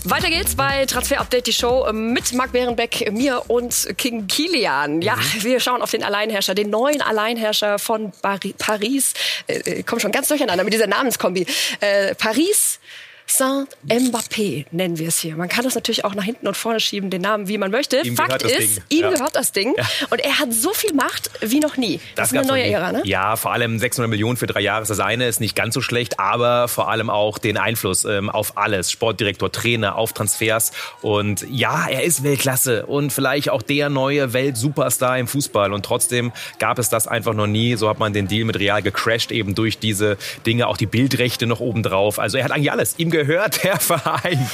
Weiter 0.08 0.30
geht's 0.30 0.56
bei 0.56 0.86
Transfer 0.86 1.20
Update, 1.20 1.48
die 1.48 1.54
Show 1.54 1.92
mit 1.92 2.32
Marc 2.34 2.52
Bärenbeck, 2.52 3.12
mir 3.12 3.42
und 3.48 3.88
King 3.98 4.28
Kilian. 4.28 5.02
Ja, 5.02 5.16
mhm. 5.16 5.44
wir 5.44 5.60
schauen 5.60 5.82
auf 5.82 5.90
den 5.90 6.04
Alleinherrscher, 6.04 6.54
den 6.54 6.70
neuen 6.70 7.02
Alleinherrscher 7.02 7.80
von 7.80 8.12
Paris. 8.22 9.14
Äh, 9.48 9.54
äh, 9.54 9.84
komm 9.84 10.00
schon 10.00 10.12
ganz 10.12 10.28
durcheinander 10.28 10.64
mit 10.64 10.74
dieser 10.74 10.86
Namenskombi. 10.86 11.48
Äh, 11.80 12.14
Paris 12.14 12.80
Saint-Mbappé 13.28 14.66
nennen 14.72 15.00
wir 15.00 15.08
es 15.08 15.20
hier. 15.20 15.36
Man 15.36 15.50
kann 15.50 15.64
das 15.64 15.76
natürlich 15.76 16.06
auch 16.06 16.14
nach 16.16 16.24
hinten 16.24 16.48
und 16.48 16.56
vorne 16.56 16.80
schieben, 16.80 17.10
den 17.10 17.22
Namen, 17.22 17.48
wie 17.48 17.58
man 17.58 17.72
möchte. 17.72 17.98
Ihm 17.98 18.16
Fakt 18.16 18.44
ist, 18.44 18.82
ihm 18.90 19.02
ja. 19.02 19.10
gehört 19.10 19.36
das 19.36 19.52
Ding. 19.52 19.74
Ja. 19.78 19.84
Und 20.10 20.20
er 20.20 20.40
hat 20.40 20.54
so 20.54 20.74
viel 20.74 20.94
Macht 20.94 21.32
wie 21.42 21.60
noch 21.60 21.78
nie. 21.78 22.00
Das, 22.16 22.30
das 22.30 22.32
ist 22.32 22.38
eine 22.38 22.48
neue 22.48 22.64
Ära, 22.64 22.92
ne? 22.92 23.02
Ja, 23.04 23.36
vor 23.36 23.52
allem 23.52 23.80
600 23.80 24.10
Millionen 24.10 24.38
für 24.38 24.48
drei 24.48 24.62
Jahre 24.62 24.84
ist 24.84 24.90
das 24.90 25.00
eine, 25.00 25.28
ist 25.28 25.40
nicht 25.40 25.56
ganz 25.56 25.74
so 25.74 25.82
schlecht, 25.82 26.20
aber 26.20 26.68
vor 26.68 26.90
allem 26.90 27.10
auch 27.10 27.38
den 27.38 27.58
Einfluss 27.58 28.06
ähm, 28.06 28.30
auf 28.30 28.58
alles. 28.58 28.92
Sportdirektor, 28.92 29.52
Trainer, 29.52 29.96
auf 29.96 30.14
Transfers. 30.14 30.72
Und 31.02 31.46
ja, 31.50 31.88
er 31.88 32.04
ist 32.04 32.24
Weltklasse 32.24 32.86
und 32.86 33.12
vielleicht 33.12 33.50
auch 33.50 33.62
der 33.62 33.90
neue 33.90 34.34
Weltsuperstar 34.34 35.18
im 35.18 35.28
Fußball. 35.28 35.74
Und 35.74 35.84
trotzdem 35.84 36.32
gab 36.60 36.80
es 36.80 36.90
das 36.90 37.08
einfach 37.08 37.34
noch 37.34 37.48
nie. 37.48 37.76
So 37.76 37.90
hat 37.90 38.00
man 38.00 38.14
den 38.14 38.28
Deal 38.28 38.46
mit 38.46 38.60
Real 38.60 38.82
gecrashed, 38.82 39.32
eben 39.32 39.56
durch 39.56 39.80
diese 39.80 40.18
Dinge, 40.46 40.68
auch 40.68 40.78
die 40.78 40.86
Bildrechte 40.86 41.48
noch 41.48 41.60
obendrauf. 41.60 42.20
Also 42.20 42.38
er 42.38 42.44
hat 42.44 42.52
eigentlich 42.52 42.72
alles. 42.72 42.96
Ihm 42.98 43.15
gehört 43.16 43.64
der 43.64 43.80
Verein. 43.80 44.50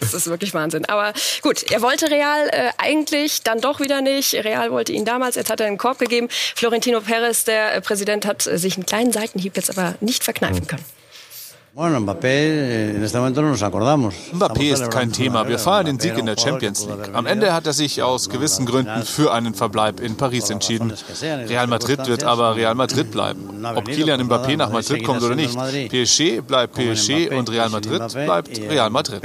Das 0.00 0.12
ist 0.12 0.26
wirklich 0.26 0.52
Wahnsinn. 0.54 0.84
Aber 0.86 1.12
gut, 1.40 1.70
er 1.70 1.82
wollte 1.82 2.10
Real 2.10 2.48
äh, 2.50 2.70
eigentlich, 2.78 3.42
dann 3.42 3.60
doch 3.60 3.80
wieder 3.80 4.02
nicht. 4.02 4.34
Real 4.34 4.70
wollte 4.70 4.92
ihn 4.92 5.04
damals, 5.04 5.36
jetzt 5.36 5.50
hat 5.50 5.60
er 5.60 5.66
einen 5.66 5.78
Korb 5.78 5.98
gegeben. 5.98 6.28
Florentino 6.30 7.00
Perez, 7.00 7.44
der 7.44 7.74
äh, 7.74 7.80
Präsident, 7.80 8.26
hat 8.26 8.46
äh, 8.46 8.58
sich 8.58 8.76
einen 8.76 8.86
kleinen 8.86 9.12
Seitenhieb 9.12 9.56
jetzt 9.56 9.70
aber 9.70 9.94
nicht 10.00 10.24
verkneifen 10.24 10.66
können. 10.66 10.84
Mbappé 14.34 14.72
ist 14.72 14.90
kein 14.90 15.10
Thema. 15.10 15.48
Wir 15.48 15.58
feiern 15.58 15.86
den 15.86 15.98
Sieg 15.98 16.18
in 16.18 16.26
der 16.26 16.36
Champions 16.36 16.86
League. 16.86 17.14
Am 17.14 17.24
Ende 17.24 17.54
hat 17.54 17.66
er 17.66 17.72
sich 17.72 18.02
aus 18.02 18.28
gewissen 18.28 18.66
Gründen 18.66 19.04
für 19.04 19.32
einen 19.32 19.54
Verbleib 19.54 19.98
in 20.00 20.14
Paris 20.18 20.50
entschieden. 20.50 20.92
Real 21.48 21.66
Madrid 21.68 22.06
wird 22.06 22.24
aber 22.24 22.56
Real 22.56 22.74
Madrid 22.74 23.10
bleiben. 23.10 23.64
Ob 23.74 23.86
Kylian 23.86 24.20
Mbappé 24.28 24.58
nach 24.58 24.70
Madrid 24.70 25.02
kommt 25.02 25.22
oder 25.22 25.34
nicht. 25.34 25.56
PSG 25.88 26.42
bleibt 26.46 26.74
PSG 26.74 27.30
und 27.34 27.50
Real 27.50 27.70
Madrid 27.70 28.02
bleibt 28.12 28.60
Real 28.68 28.90
Madrid. 28.90 29.22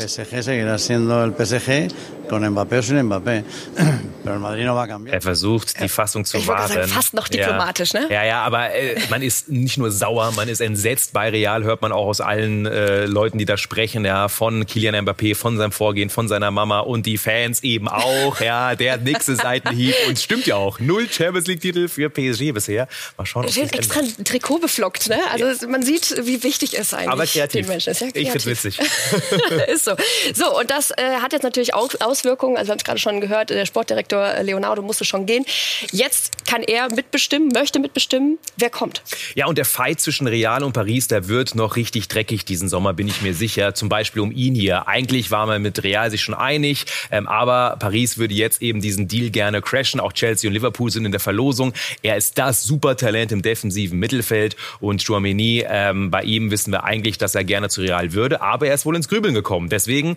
Er 5.14 5.22
versucht, 5.22 5.80
die 5.82 5.90
Fassung 5.90 6.26
zu 6.26 6.38
ich 6.38 6.48
wahren. 6.48 6.72
Sagen, 6.72 6.88
fast 6.88 7.14
noch 7.14 7.28
diplomatisch, 7.28 7.94
ja. 7.94 8.02
ne? 8.02 8.08
Ja, 8.10 8.24
ja, 8.24 8.44
aber 8.44 8.74
äh, 8.74 9.00
man 9.10 9.22
ist 9.22 9.50
nicht 9.50 9.78
nur 9.78 9.92
sauer, 9.92 10.32
man 10.36 10.50
ist 10.50 10.62
entsetzt. 10.62 11.14
Bei 11.14 11.30
Real 11.30 11.64
hört 11.64 11.82
man 11.82 11.92
auch 11.92 12.08
aus 12.08 12.22
allen 12.22 12.66
äh, 12.66 13.06
Leuten, 13.06 13.38
die 13.38 13.46
da 13.46 13.58
sprechen, 13.58 14.06
ja, 14.06 14.28
von 14.28 14.66
Kilian 14.66 14.96
Mbappé, 14.96 15.36
von 15.36 15.58
seinem 15.58 15.72
Vorgehen, 15.72 16.10
von 16.10 16.28
seiner 16.28 16.52
Mama 16.52 16.80
und 16.80 17.06
die 17.06 17.18
Fans 17.18 17.64
eben 17.64 17.88
auch, 17.88 18.40
ja, 18.42 18.76
der 18.76 18.98
nächste 18.98 19.36
Seitenhieb. 19.36 19.96
Und 20.08 20.20
stimmt 20.20 20.46
ja 20.46 20.56
auch. 20.56 20.80
Null 20.80 21.08
Champions 21.10 21.48
League-Titel 21.48 21.88
für 21.88 22.10
PSG 22.10 22.52
bisher. 22.52 22.88
Mal 23.18 23.26
schauen, 23.26 23.46
ob 23.46 23.50
es 23.50 23.58
extra 23.58 24.00
ein 24.00 24.24
Trikot 24.24 24.60
beflockt, 24.60 25.10
ne? 25.10 25.20
Also 25.32 25.46
ja. 25.46 25.70
man 25.70 25.84
sieht, 25.84 26.16
wie 26.26 26.44
wichtig 26.44 26.78
es 26.78 26.94
eigentlich 26.94 27.10
aber 27.10 27.26
kreativ. 27.26 27.62
den 27.62 27.68
Menschen 27.68 27.92
ist. 27.92 28.02
Ja, 28.02 28.08
kreativ. 28.08 28.24
Ich 28.24 28.30
find's 28.32 28.46
witzig. 28.46 28.80
ist 29.68 29.86
so. 29.86 29.96
So, 30.34 30.60
und 30.60 30.70
das 30.70 30.92
äh, 30.92 31.18
hat 31.22 31.34
jetzt 31.34 31.44
natürlich 31.44 31.74
auch 31.74 31.90
Auswirkungen. 32.00 32.58
Also 32.58 32.70
wir 32.70 32.72
haben 32.72 32.80
es 32.80 32.84
gerade 32.84 33.00
schon 33.00 33.22
gehört, 33.22 33.50
der 33.50 33.66
Sportdirektor 33.66 34.17
Leonardo 34.42 34.82
musste 34.82 35.06
schon 35.06 35.26
gehen. 35.26 35.46
Jetzt 35.92 36.46
kann 36.46 36.64
er 36.64 36.94
mitbestimmen, 36.94 37.50
möchte 37.50 37.80
mitbestimmen, 37.80 38.38
wer 38.58 38.70
kommt. 38.70 39.02
Ja, 39.36 39.48
und 39.48 39.58
der 39.58 39.66
Fight 39.66 40.00
zwischen 40.00 40.28
Real 40.28 40.64
und 40.64 40.74
Paris, 40.74 41.08
der 41.08 41.28
wird 41.28 41.56
noch 41.56 41.76
richtig 41.76 42.08
dreckig 42.08 42.46
diesen 42.46 42.70
Sommer, 42.70 42.94
bin 42.94 43.08
ich 43.08 43.22
mir 43.22 43.34
sicher. 43.34 43.74
Zum 43.74 43.90
Beispiel 43.90 44.22
um 44.22 44.32
ihn 44.32 44.56
hier. 44.56 44.88
Eigentlich 44.88 45.32
war 45.32 45.46
man 45.46 45.62
mit 45.62 45.84
Real 45.84 46.10
sich 46.12 46.22
schon 46.22 46.36
einig, 46.36 46.86
ähm, 47.12 47.28
aber 47.28 47.78
Paris 47.80 48.18
würde 48.18 48.34
jetzt 48.34 48.62
eben 48.62 48.82
diesen 48.82 49.08
Deal 49.08 49.30
gerne 49.30 49.62
crashen. 49.62 50.00
Auch 50.00 50.14
Chelsea 50.14 50.50
und 50.50 50.54
Liverpool 50.54 50.92
sind 50.92 51.06
in 51.06 51.12
der 51.12 51.20
Verlosung. 51.20 51.74
Er 52.02 52.18
ist 52.18 52.38
das 52.38 52.64
Supertalent 52.64 53.32
im 53.32 53.42
defensiven 53.42 54.00
Mittelfeld 54.00 54.56
und 54.80 55.06
Chouameni, 55.06 55.66
ähm, 55.68 56.12
bei 56.12 56.24
ihm 56.24 56.52
wissen 56.52 56.72
wir 56.72 56.84
eigentlich, 56.84 57.18
dass 57.18 57.36
er 57.36 57.44
gerne 57.44 57.70
zu 57.70 57.82
Real 57.82 58.14
würde, 58.14 58.42
aber 58.42 58.68
er 58.68 58.74
ist 58.74 58.86
wohl 58.86 58.96
ins 58.96 59.08
Grübeln 59.08 59.34
gekommen. 59.34 59.70
Deswegen 59.70 60.16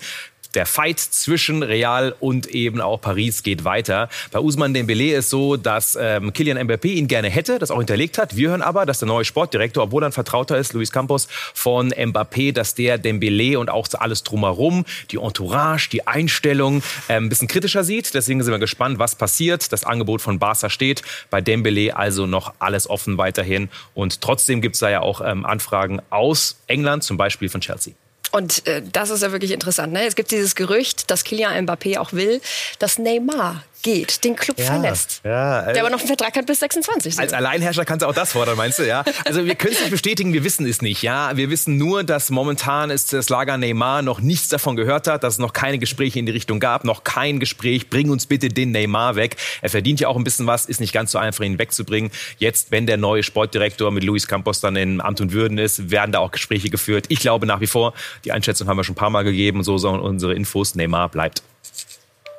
der 0.54 0.66
Fight 0.66 0.98
zwischen 0.98 1.62
Real 1.62 2.14
und 2.20 2.46
eben 2.46 2.80
auch 2.80 3.00
Paris 3.00 3.42
geht 3.42 3.64
weiter. 3.64 4.08
Bei 4.32 4.40
Usman 4.40 4.74
Dembélé 4.74 5.16
ist 5.16 5.30
so, 5.30 5.56
dass 5.56 5.96
ähm, 6.00 6.32
Kylian 6.32 6.58
Mbappé 6.58 6.86
ihn 6.86 7.08
gerne 7.08 7.28
hätte, 7.28 7.58
das 7.58 7.70
auch 7.70 7.78
hinterlegt 7.78 8.18
hat. 8.18 8.36
Wir 8.36 8.50
hören 8.50 8.62
aber, 8.62 8.86
dass 8.86 8.98
der 8.98 9.08
neue 9.08 9.24
Sportdirektor, 9.24 9.84
obwohl 9.84 10.02
er 10.02 10.08
ein 10.08 10.12
Vertrauter 10.12 10.58
ist, 10.58 10.72
Luis 10.72 10.90
Campos 10.92 11.28
von 11.54 11.90
Mbappé, 11.92 12.52
dass 12.52 12.74
der 12.74 12.98
Dembélé 13.02 13.56
und 13.56 13.70
auch 13.70 13.88
alles 13.98 14.22
drumherum, 14.22 14.84
die 15.10 15.16
Entourage, 15.16 15.88
die 15.90 16.06
Einstellung, 16.06 16.82
äh, 17.08 17.14
ein 17.14 17.28
bisschen 17.28 17.48
kritischer 17.48 17.84
sieht. 17.84 18.14
Deswegen 18.14 18.42
sind 18.42 18.52
wir 18.52 18.58
gespannt, 18.58 18.98
was 18.98 19.14
passiert. 19.14 19.72
Das 19.72 19.84
Angebot 19.84 20.20
von 20.22 20.38
Barca 20.38 20.70
steht. 20.70 21.02
Bei 21.30 21.38
Dembélé 21.40 21.90
also 21.90 22.26
noch 22.26 22.54
alles 22.58 22.88
offen 22.88 23.18
weiterhin. 23.18 23.68
Und 23.94 24.20
trotzdem 24.20 24.60
gibt 24.60 24.74
es 24.74 24.80
da 24.80 24.90
ja 24.90 25.00
auch 25.00 25.20
ähm, 25.24 25.44
Anfragen 25.44 26.00
aus 26.10 26.56
England, 26.66 27.04
zum 27.04 27.16
Beispiel 27.16 27.48
von 27.48 27.60
Chelsea. 27.60 27.94
Und 28.30 28.66
äh, 28.66 28.82
das 28.92 29.10
ist 29.10 29.22
ja 29.22 29.32
wirklich 29.32 29.50
interessant. 29.50 29.92
Ne? 29.92 30.06
Es 30.06 30.14
gibt 30.14 30.30
dieses 30.30 30.54
Gerücht, 30.54 31.10
dass 31.10 31.24
Kylian 31.24 31.66
Mbappé 31.66 31.98
auch 31.98 32.12
will, 32.12 32.40
dass 32.78 32.98
Neymar 32.98 33.64
geht, 33.82 34.24
den 34.24 34.36
Club 34.36 34.58
ja, 34.58 34.66
verlässt. 34.66 35.20
Ja, 35.24 35.62
äh, 35.62 35.72
der 35.72 35.82
aber 35.82 35.90
noch 35.90 35.98
einen 35.98 36.08
Vertrag 36.08 36.36
hat 36.36 36.46
bis 36.46 36.60
26. 36.60 37.18
Als 37.18 37.32
Alleinherrscher 37.32 37.84
kannst 37.84 38.02
du 38.02 38.08
auch 38.08 38.14
das 38.14 38.32
fordern, 38.32 38.56
meinst 38.56 38.78
du? 38.78 38.86
Ja. 38.86 39.04
Also 39.24 39.44
wir 39.44 39.54
können 39.54 39.74
es 39.74 39.80
nicht 39.80 39.90
bestätigen, 39.90 40.32
wir 40.32 40.44
wissen 40.44 40.66
es 40.66 40.82
nicht. 40.82 41.02
Ja, 41.02 41.36
wir 41.36 41.50
wissen 41.50 41.76
nur, 41.76 42.04
dass 42.04 42.30
momentan 42.30 42.90
ist 42.90 43.12
das 43.12 43.28
Lager 43.28 43.56
Neymar 43.56 44.02
noch 44.02 44.20
nichts 44.20 44.48
davon 44.48 44.76
gehört 44.76 45.06
hat, 45.06 45.24
dass 45.24 45.34
es 45.34 45.38
noch 45.38 45.52
keine 45.52 45.78
Gespräche 45.78 46.18
in 46.18 46.26
die 46.26 46.32
Richtung 46.32 46.60
gab, 46.60 46.84
noch 46.84 47.04
kein 47.04 47.40
Gespräch. 47.40 47.90
Bring 47.90 48.10
uns 48.10 48.26
bitte 48.26 48.48
den 48.48 48.72
Neymar 48.72 49.16
weg. 49.16 49.36
Er 49.62 49.70
verdient 49.70 50.00
ja 50.00 50.08
auch 50.08 50.16
ein 50.16 50.24
bisschen 50.24 50.46
was, 50.46 50.66
ist 50.66 50.80
nicht 50.80 50.92
ganz 50.92 51.12
so 51.12 51.18
einfach, 51.18 51.44
ihn 51.44 51.58
wegzubringen. 51.58 52.10
Jetzt, 52.38 52.70
wenn 52.70 52.86
der 52.86 52.96
neue 52.96 53.22
Sportdirektor 53.22 53.90
mit 53.90 54.04
Luis 54.04 54.26
Campos 54.26 54.60
dann 54.60 54.76
in 54.76 55.00
Amt 55.00 55.20
und 55.20 55.32
Würden 55.32 55.58
ist, 55.58 55.90
werden 55.90 56.12
da 56.12 56.20
auch 56.20 56.30
Gespräche 56.30 56.70
geführt. 56.70 57.06
Ich 57.08 57.20
glaube 57.20 57.46
nach 57.46 57.60
wie 57.60 57.66
vor, 57.66 57.94
die 58.24 58.32
Einschätzung 58.32 58.68
haben 58.68 58.76
wir 58.76 58.84
schon 58.84 58.94
ein 58.94 58.96
paar 58.96 59.10
Mal 59.10 59.24
gegeben, 59.24 59.62
so 59.62 59.78
sollen 59.78 60.00
unsere 60.00 60.34
Infos. 60.34 60.74
Neymar 60.74 61.08
bleibt. 61.08 61.42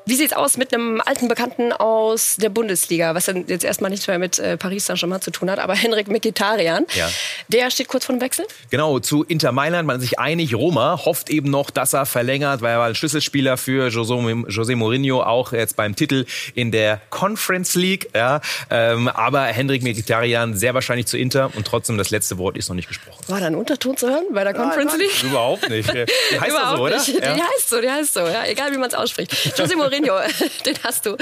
Wie 0.05 0.15
sieht's 0.15 0.33
aus 0.33 0.57
mit 0.57 0.73
einem 0.73 0.99
alten 1.05 1.27
Bekannten 1.27 1.71
aus 1.73 2.35
der 2.37 2.49
Bundesliga, 2.49 3.13
was 3.13 3.25
dann 3.25 3.45
jetzt 3.47 3.63
erstmal 3.63 3.91
nichts 3.91 4.07
mehr 4.07 4.17
mit 4.17 4.39
äh, 4.39 4.57
Paris 4.57 4.87
Saint-Germain 4.87 5.21
zu 5.21 5.31
tun 5.31 5.49
hat, 5.49 5.59
aber 5.59 5.75
Henrik 5.81 6.07
Mkhitaryan, 6.07 6.87
ja. 6.95 7.07
der 7.49 7.69
steht 7.69 7.87
kurz 7.87 8.05
vor 8.05 8.15
dem 8.15 8.21
Wechsel? 8.21 8.45
Genau, 8.71 8.99
zu 8.99 9.23
Inter 9.23 9.51
Mailand, 9.51 9.87
man 9.87 9.97
ist 9.97 10.01
sich 10.01 10.19
einig, 10.19 10.55
Roma 10.55 11.01
hofft 11.05 11.29
eben 11.29 11.51
noch, 11.51 11.69
dass 11.69 11.93
er 11.93 12.05
verlängert, 12.05 12.61
weil 12.61 12.73
er 12.73 12.79
war 12.79 12.87
ein 12.87 12.95
Schlüsselspieler 12.95 13.57
für 13.57 13.87
José 13.89 14.75
Mourinho, 14.75 15.21
auch 15.21 15.53
jetzt 15.53 15.75
beim 15.75 15.95
Titel 15.95 16.25
in 16.55 16.71
der 16.71 17.01
Conference 17.11 17.75
League, 17.75 18.09
ja, 18.15 18.41
ähm, 18.71 19.07
aber 19.07 19.43
Henrik 19.43 19.83
Mkhitaryan 19.83 20.55
sehr 20.55 20.73
wahrscheinlich 20.73 21.05
zu 21.05 21.17
Inter 21.17 21.51
und 21.55 21.67
trotzdem 21.67 21.97
das 21.97 22.09
letzte 22.09 22.39
Wort 22.39 22.57
ist 22.57 22.69
noch 22.69 22.75
nicht 22.75 22.87
gesprochen. 22.87 23.23
War 23.27 23.39
da 23.39 23.45
ein 23.45 23.55
Unterton 23.55 23.95
zu 23.97 24.09
hören 24.09 24.25
bei 24.31 24.43
der 24.43 24.53
Conference 24.53 24.97
League? 24.97 25.23
Überhaupt 25.23 25.69
nicht. 25.69 25.93
Die 25.93 25.99
heißt 26.39 26.49
Überhaupt 26.49 26.77
so, 26.77 26.83
oder? 26.83 26.97
Nicht. 26.97 27.07
Ja. 27.07 27.33
Die 27.35 27.41
heißt 27.41 27.69
so, 27.69 27.81
die 27.81 27.89
heißt 27.89 28.13
so, 28.13 28.19
ja, 28.21 28.45
egal 28.45 28.71
wie 28.71 28.77
man 28.77 28.89
es 28.89 28.95
ausspricht. 28.95 29.31
José 29.31 29.75
Mourinho, 29.75 29.90
den 30.65 30.75
hast 30.83 31.05
du 31.05 31.17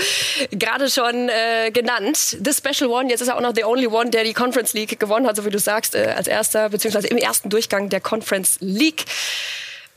gerade 0.52 0.90
schon 0.90 1.30
äh, 1.30 1.72
genannt. 1.72 2.38
The 2.44 2.52
Special 2.54 2.90
One, 2.90 3.10
jetzt 3.10 3.22
ist 3.22 3.28
er 3.28 3.38
auch 3.38 3.42
noch 3.42 3.54
the 3.56 3.64
only 3.64 3.88
one, 3.88 4.10
der 4.10 4.24
die 4.24 4.34
Conference 4.34 4.74
League 4.74 5.00
gewonnen 5.00 5.28
hat, 5.28 5.36
so 5.36 5.46
wie 5.46 5.50
du 5.50 5.60
sagst, 5.60 5.96
äh, 5.96 6.14
als 6.16 6.28
erster, 6.28 6.70
beziehungsweise 6.70 7.08
im 7.08 7.18
ersten 7.18 7.50
Durchgang 7.50 7.90
der 7.90 8.02
Conference 8.02 8.58
League. 8.60 9.06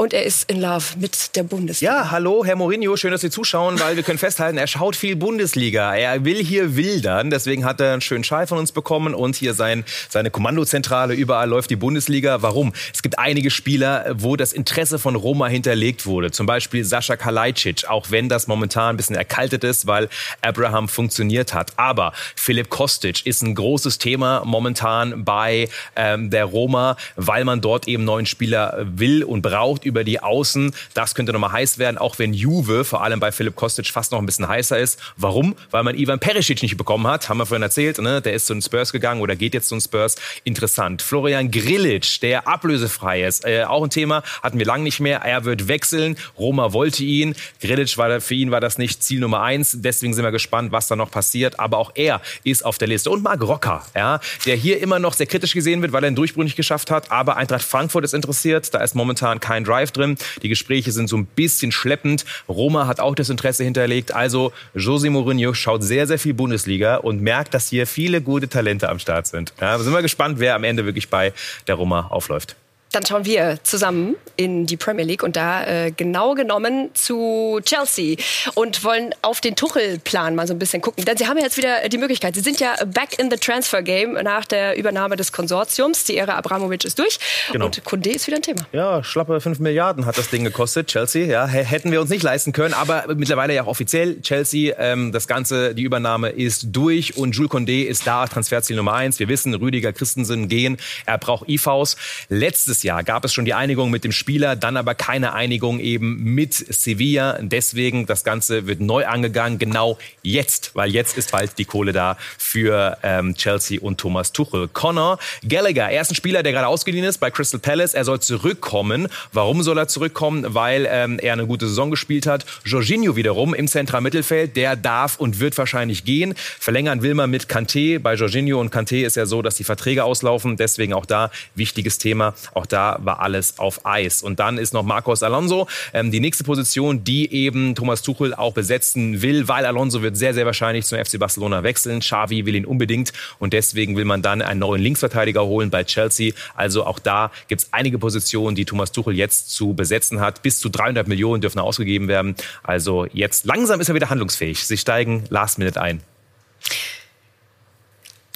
Und 0.03 0.13
er 0.13 0.25
ist 0.25 0.51
in 0.51 0.61
Love 0.61 0.99
mit 0.99 1.37
der 1.37 1.45
Bundesliga. 1.45 1.95
Ja, 1.95 2.11
hallo, 2.11 2.45
Herr 2.45 2.57
Mourinho, 2.57 2.97
schön, 2.97 3.13
dass 3.13 3.21
Sie 3.21 3.31
zuschauen, 3.31 3.79
weil 3.79 3.95
wir 3.95 4.03
können 4.03 4.19
festhalten, 4.19 4.59
er 4.59 4.67
schaut 4.67 4.97
viel 4.97 5.15
Bundesliga. 5.15 5.95
Er 5.95 6.25
will 6.25 6.43
hier 6.43 6.75
wildern, 6.75 7.31
deswegen 7.31 7.65
hat 7.65 7.81
er 7.81 7.93
einen 7.93 8.01
schönen 8.01 8.25
Schal 8.25 8.49
von 8.49 8.59
uns 8.59 8.73
bekommen 8.73 9.15
und 9.15 9.37
hier 9.37 9.55
sein, 9.55 9.85
seine 10.09 10.33
Kommandozentrale, 10.33 11.15
überall 11.15 11.49
läuft 11.49 11.71
die 11.71 11.77
Bundesliga. 11.77 12.43
Warum? 12.43 12.73
Es 12.93 13.03
gibt 13.03 13.21
einige 13.21 13.53
Spieler, 13.53 14.13
wo 14.17 14.35
das 14.35 14.53
Interesse 14.53 14.99
von 14.99 15.15
Roma 15.15 15.47
hinterlegt 15.47 16.05
wurde. 16.05 16.33
Zum 16.33 16.47
Beispiel 16.47 16.85
Sascha 16.85 17.15
Kalajdzic, 17.15 17.89
auch 17.89 18.11
wenn 18.11 18.29
das 18.29 18.49
momentan 18.49 18.95
ein 18.95 18.97
bisschen 18.97 19.15
erkaltet 19.15 19.63
ist, 19.63 19.87
weil 19.87 20.09
Abraham 20.41 20.89
funktioniert 20.89 21.55
hat. 21.55 21.75
Aber 21.77 22.13
Philipp 22.35 22.71
Kostic 22.71 23.25
ist 23.25 23.43
ein 23.43 23.55
großes 23.55 23.99
Thema 23.99 24.43
momentan 24.45 25.25
bei 25.25 25.69
ähm, 25.95 26.31
der 26.31 26.47
Roma, 26.47 26.97
weil 27.15 27.45
man 27.45 27.61
dort 27.61 27.87
eben 27.87 28.05
neuen 28.05 28.27
Spieler 28.27 28.79
will 28.85 29.23
und 29.23 29.43
braucht 29.43 29.92
über 29.93 30.05
die 30.05 30.21
Außen. 30.21 30.75
Das 30.95 31.15
könnte 31.15 31.33
nochmal 31.33 31.53
heiß 31.53 31.79
werden, 31.79 31.99
auch 31.99 32.19
wenn 32.19 32.33
Juve, 32.33 32.85
vor 32.85 33.03
allem 33.03 33.21
bei 33.21 33.31
Philipp 33.31 33.57
Kostic, 33.57 33.87
fast 33.89 34.11
noch 34.11 34.19
ein 34.19 34.27
bisschen 34.27 34.49
heißer 34.49 34.79
ist. 34.79 34.99
Warum? 35.17 35.55
Weil 35.71 35.83
man 35.83 35.97
Ivan 35.97 36.19
Perisic 36.19 36.63
nicht 36.63 36.79
bekommen 36.79 37.07
hat, 37.07 37.29
haben 37.29 37.39
wir 37.39 37.47
vorhin 37.47 37.63
erzählt. 37.63 37.99
Ne? 37.99 38.23
Der 38.23 38.33
ist 38.33 38.47
zu 38.47 38.55
den 38.55 38.63
Spurs 38.63 38.91
gegangen 38.91 39.21
oder 39.21 39.37
geht 39.37 39.53
jetzt 39.55 39.69
zu 39.69 39.75
den 39.75 39.81
Spurs. 39.83 40.17
Interessant. 40.45 41.03
Florian 41.03 41.51
Grilic, 41.51 42.21
der 42.21 42.49
ablösefrei 42.49 43.25
ist. 43.25 43.45
Äh, 43.45 43.65
auch 43.65 43.85
ein 43.85 43.91
Thema, 43.91 44.23
hatten 44.43 44.59
wir 44.59 44.67
lange 44.67 44.85
nicht 44.85 45.01
mehr. 45.01 45.19
Er 45.19 45.45
wird 45.45 45.69
wechseln. 45.69 46.17
Roma 46.39 46.73
wollte 46.73 47.05
ihn. 47.05 47.35
Grilic 47.61 47.99
war 47.99 48.21
für 48.21 48.35
ihn 48.35 48.51
war 48.51 48.61
das 48.61 48.79
nicht 48.79 49.03
Ziel 49.03 49.21
Nummer 49.21 49.43
eins. 49.43 49.77
Deswegen 49.79 50.15
sind 50.15 50.25
wir 50.25 50.33
gespannt, 50.33 50.73
was 50.73 50.89
da 50.89 50.97
noch 50.97 51.11
passiert. 51.11 51.61
Aber 51.61 51.79
auch 51.79 51.93
er 51.95 52.21
ist 52.45 52.65
auf 52.65 52.79
der 52.79 52.89
Liste. 52.89 53.11
Und 53.11 53.23
Marc 53.23 53.43
Rocker, 53.43 53.85
ja, 53.95 54.21
der 54.47 54.57
hier 54.57 54.81
immer 54.81 54.99
noch 54.99 55.13
sehr 55.13 55.27
kritisch 55.27 55.53
gesehen 55.53 55.83
wird, 55.83 55.93
weil 55.93 56.05
er 56.05 56.09
einen 56.09 56.17
Durchbruch 56.17 56.45
nicht 56.45 56.57
geschafft 56.57 56.91
hat. 56.91 57.11
Aber 57.11 57.37
Eintracht 57.37 57.63
Frankfurt 57.63 58.05
ist 58.05 58.15
interessiert. 58.15 58.73
Da 58.75 58.79
ist 58.81 58.95
momentan 58.95 59.41
kein 59.41 59.65
Drive 59.73 59.91
drin. 59.91 60.17
Die 60.43 60.51
Gespräche 60.51 60.93
sind 60.93 61.09
so 61.09 61.17
ein 61.17 61.25
bisschen 61.25 61.73
schleppend. 61.73 62.27
Roma 62.47 62.87
hat 62.87 63.01
auch 63.01 63.15
das 63.15 63.31
Interesse 63.31 63.65
hinterlegt. 63.65 64.15
Also 64.15 64.53
José 64.77 65.09
Mourinho 65.09 65.55
schaut 65.55 65.83
sehr, 65.83 66.07
sehr 66.07 66.19
viel 66.19 66.35
Bundesliga 66.35 66.97
und 66.97 67.23
merkt, 67.23 67.55
dass 67.55 67.69
hier 67.69 67.87
viele 67.87 68.21
gute 68.21 68.49
Talente 68.49 68.91
am 68.91 68.99
Start 68.99 69.27
sind. 69.27 69.55
Ja, 69.61 69.79
sind 69.79 69.93
wir 69.93 70.03
gespannt, 70.03 70.39
wer 70.41 70.55
am 70.55 70.65
Ende 70.65 70.85
wirklich 70.85 71.09
bei 71.09 71.33
der 71.67 71.77
Roma 71.77 72.09
aufläuft. 72.09 72.57
Dann 72.93 73.05
schauen 73.07 73.25
wir 73.25 73.59
zusammen 73.63 74.17
in 74.37 74.67
die 74.67 74.77
Premier 74.77 75.05
League 75.05 75.23
und 75.23 75.37
da 75.37 75.65
äh, 75.65 75.91
genau 75.91 76.35
genommen 76.35 76.91
zu 76.95 77.61
Chelsea 77.65 78.17
und 78.55 78.85
wollen 78.85 79.15
auf 79.23 79.41
den 79.41 79.57
Tuchel-Plan 79.57 80.35
mal 80.35 80.47
so 80.47 80.55
ein 80.55 80.59
bisschen 80.59 80.83
gucken. 80.83 81.05
Denn 81.05 81.17
sie 81.17 81.27
haben 81.27 81.39
ja 81.39 81.45
jetzt 81.45 81.57
wieder 81.57 81.89
die 81.89 81.99
Möglichkeit. 81.99 82.35
Sie 82.35 82.41
sind 82.41 82.61
ja 82.61 82.75
back 82.87 83.19
in 83.19 83.31
the 83.31 83.37
Transfer 83.37 83.83
Game 83.83 84.15
nach 84.15 84.45
der 84.45 84.77
Übernahme 84.77 85.17
des 85.17 85.33
Konsortiums. 85.33 86.05
Die 86.05 86.17
Ära 86.17 86.35
Abramovic 86.35 86.85
ist 86.85 86.99
durch 86.99 87.19
genau. 87.51 87.67
und 87.67 87.85
Kunde 87.85 88.11
ist 88.11 88.27
wieder 88.27 88.37
ein 88.37 88.43
Thema. 88.43 88.67
Ja, 88.73 89.03
schlappe 89.03 89.41
5 89.41 89.59
Milliarden 89.59 90.07
hat 90.07 90.19
das 90.19 90.31
Ding 90.31 90.45
gekostet, 90.45 90.89
Chelsea. 90.89 91.27
Ja, 91.27 91.47
hätten 91.47 91.93
wir 91.93 92.01
uns 92.01 92.11
nicht 92.11 92.23
leisten 92.23 92.53
können, 92.53 92.75
aber 92.75 93.05
mittlerweile 93.15 93.55
ja 93.55 93.63
auch 93.63 93.69
offiziell 93.69 94.21
Chelsea. 94.21 94.75
Ähm, 94.79 95.13
das 95.13 95.27
Ganze, 95.27 95.75
die 95.75 95.83
Übernahme 95.83 96.31
ist 96.31 96.67
durch 96.73 97.17
und 97.17 97.35
Jules 97.35 97.51
Condé 97.51 97.85
ist 97.85 98.07
da, 98.07 98.27
Transferziel 98.27 98.77
Nummer 98.77 98.95
1. 98.95 99.19
Wir 99.19 99.29
wissen, 99.29 99.55
Rüdiger 99.55 99.93
Christensen 99.93 100.49
gehen. 100.49 100.77
Er 101.07 101.19
braucht 101.19 101.49
IVs. 101.49 101.97
Letztes 102.29 102.82
Jahr 102.83 103.05
gab 103.05 103.25
es 103.25 103.33
schon 103.33 103.45
die 103.45 103.55
Einigung 103.55 103.91
mit 103.91 104.05
dem 104.05 104.13
Spieler, 104.13 104.57
dann 104.57 104.77
aber 104.77 104.95
keine 104.95 105.33
Einigung 105.33 105.81
eben 105.81 106.23
mit 106.23 106.55
Sevilla. 106.55 107.39
Deswegen 107.41 108.07
das 108.07 108.25
Ganze 108.25 108.67
wird 108.67 108.81
neu 108.81 109.07
angegangen, 109.07 109.59
genau 109.59 109.99
jetzt, 110.23 110.75
weil 110.75 110.91
jetzt 110.91 111.17
ist 111.19 111.33
bald 111.33 111.59
die 111.59 111.65
Kohle 111.65 111.93
da 111.93 112.17
für 112.39 112.99
ähm, 113.03 113.35
Chelsea 113.35 113.81
und 113.81 113.99
Thomas 113.99 114.33
Tuchel. 114.33 114.69
Connor 114.69 115.19
Gallagher, 115.47 115.91
er 115.91 116.03
ist 116.03 116.11
ein 116.11 116.15
Spieler, 116.15 116.43
der 116.43 116.53
gerade 116.53 116.67
ausgeliehen 116.67 117.05
ist 117.05 117.19
bei 117.19 117.31
Crystal 117.31 117.61
Palace. 117.61 117.95
Er 117.95 118.05
soll 118.05 118.21
zurückkommen. 118.21 119.09
Warum 119.33 119.63
soll 119.63 119.79
er 119.79 119.89
zurückkommen? 119.89 120.55
Weil 120.55 120.87
ähm, 120.91 121.19
er 121.19 121.33
eine 121.33 121.47
gute 121.47 121.69
Saison 121.69 121.91
gespielt 121.91 122.27
hat. 122.27 122.45
Jorginho 122.65 123.17
wiederum 123.17 123.55
im 123.55 123.69
Zentralmittelfeld, 123.69 124.57
der 124.57 124.77
darf 124.77 125.19
und 125.19 125.41
wird 125.41 125.57
wahrscheinlich 125.59 126.05
gehen. 126.05 126.35
Verlängern 126.37 127.03
will 127.03 127.15
man 127.15 127.31
mit 127.31 127.47
Kanté. 127.47 127.99
Bei 127.99 128.15
Jorginho 128.15 128.61
und 128.61 128.75
Kanté 128.75 129.05
ist 129.05 129.17
ja 129.17 129.27
so, 129.27 129.43
dass 129.43 129.57
die 129.57 129.65
Verträge 129.65 130.05
auslaufen. 130.05 130.57
Deswegen 130.57 130.93
auch 130.95 131.07
da 131.07 131.31
wichtiges 131.55 131.99
Thema. 131.99 132.35
Auch 132.55 132.67
da 132.73 132.99
war 133.03 133.21
alles 133.21 133.59
auf 133.59 133.85
Eis. 133.85 134.23
Und 134.23 134.41
dann 134.41 134.59
ist 134.59 134.73
noch 134.73 134.83
Marcos 134.83 135.23
Alonso, 135.23 135.69
ähm, 135.93 136.11
die 136.11 136.21
nächste 136.21 136.45
Position, 136.45 137.05
die 137.05 137.33
eben 137.33 137.75
Thomas 137.75 138.03
Tuchel 138.03 138.35
auch 138.35 138.55
besetzen 138.55 139.23
will, 139.23 139.49
weil 139.49 139.67
Alonso 139.67 140.03
wird 140.03 140.17
sehr, 140.17 140.35
sehr 140.35 140.47
wahrscheinlich 140.47 140.87
zum 140.87 140.99
FC 140.99 141.19
Barcelona 141.19 141.63
wechseln. 141.63 142.01
Xavi 142.01 142.47
will 142.47 142.55
ihn 142.55 142.65
unbedingt 142.65 143.13
und 143.39 143.53
deswegen 143.53 143.97
will 143.97 144.05
man 144.05 144.23
dann 144.23 144.43
einen 144.43 144.61
neuen 144.61 144.83
Linksverteidiger 144.83 145.45
holen 145.45 145.71
bei 145.71 145.85
Chelsea. 145.85 146.33
Also 146.55 146.85
auch 146.85 146.99
da 146.99 147.31
gibt 147.49 147.63
es 147.63 147.69
einige 147.73 147.99
Positionen, 147.99 148.57
die 148.57 148.65
Thomas 148.65 148.93
Tuchel 148.93 149.15
jetzt 149.15 149.51
zu 149.51 149.75
besetzen 149.75 150.21
hat. 150.21 150.43
Bis 150.43 150.59
zu 150.59 150.69
300 150.69 151.09
Millionen 151.09 151.41
dürfen 151.41 151.59
ausgegeben 151.59 152.09
werden. 152.09 152.35
Also 152.63 153.07
jetzt 153.13 153.45
langsam 153.45 153.81
ist 153.81 153.89
er 153.89 153.95
wieder 153.95 154.11
handlungsfähig. 154.11 154.67
Sie 154.67 154.77
steigen 154.77 155.25
last 155.29 155.59
minute 155.59 155.81
ein. 155.81 156.03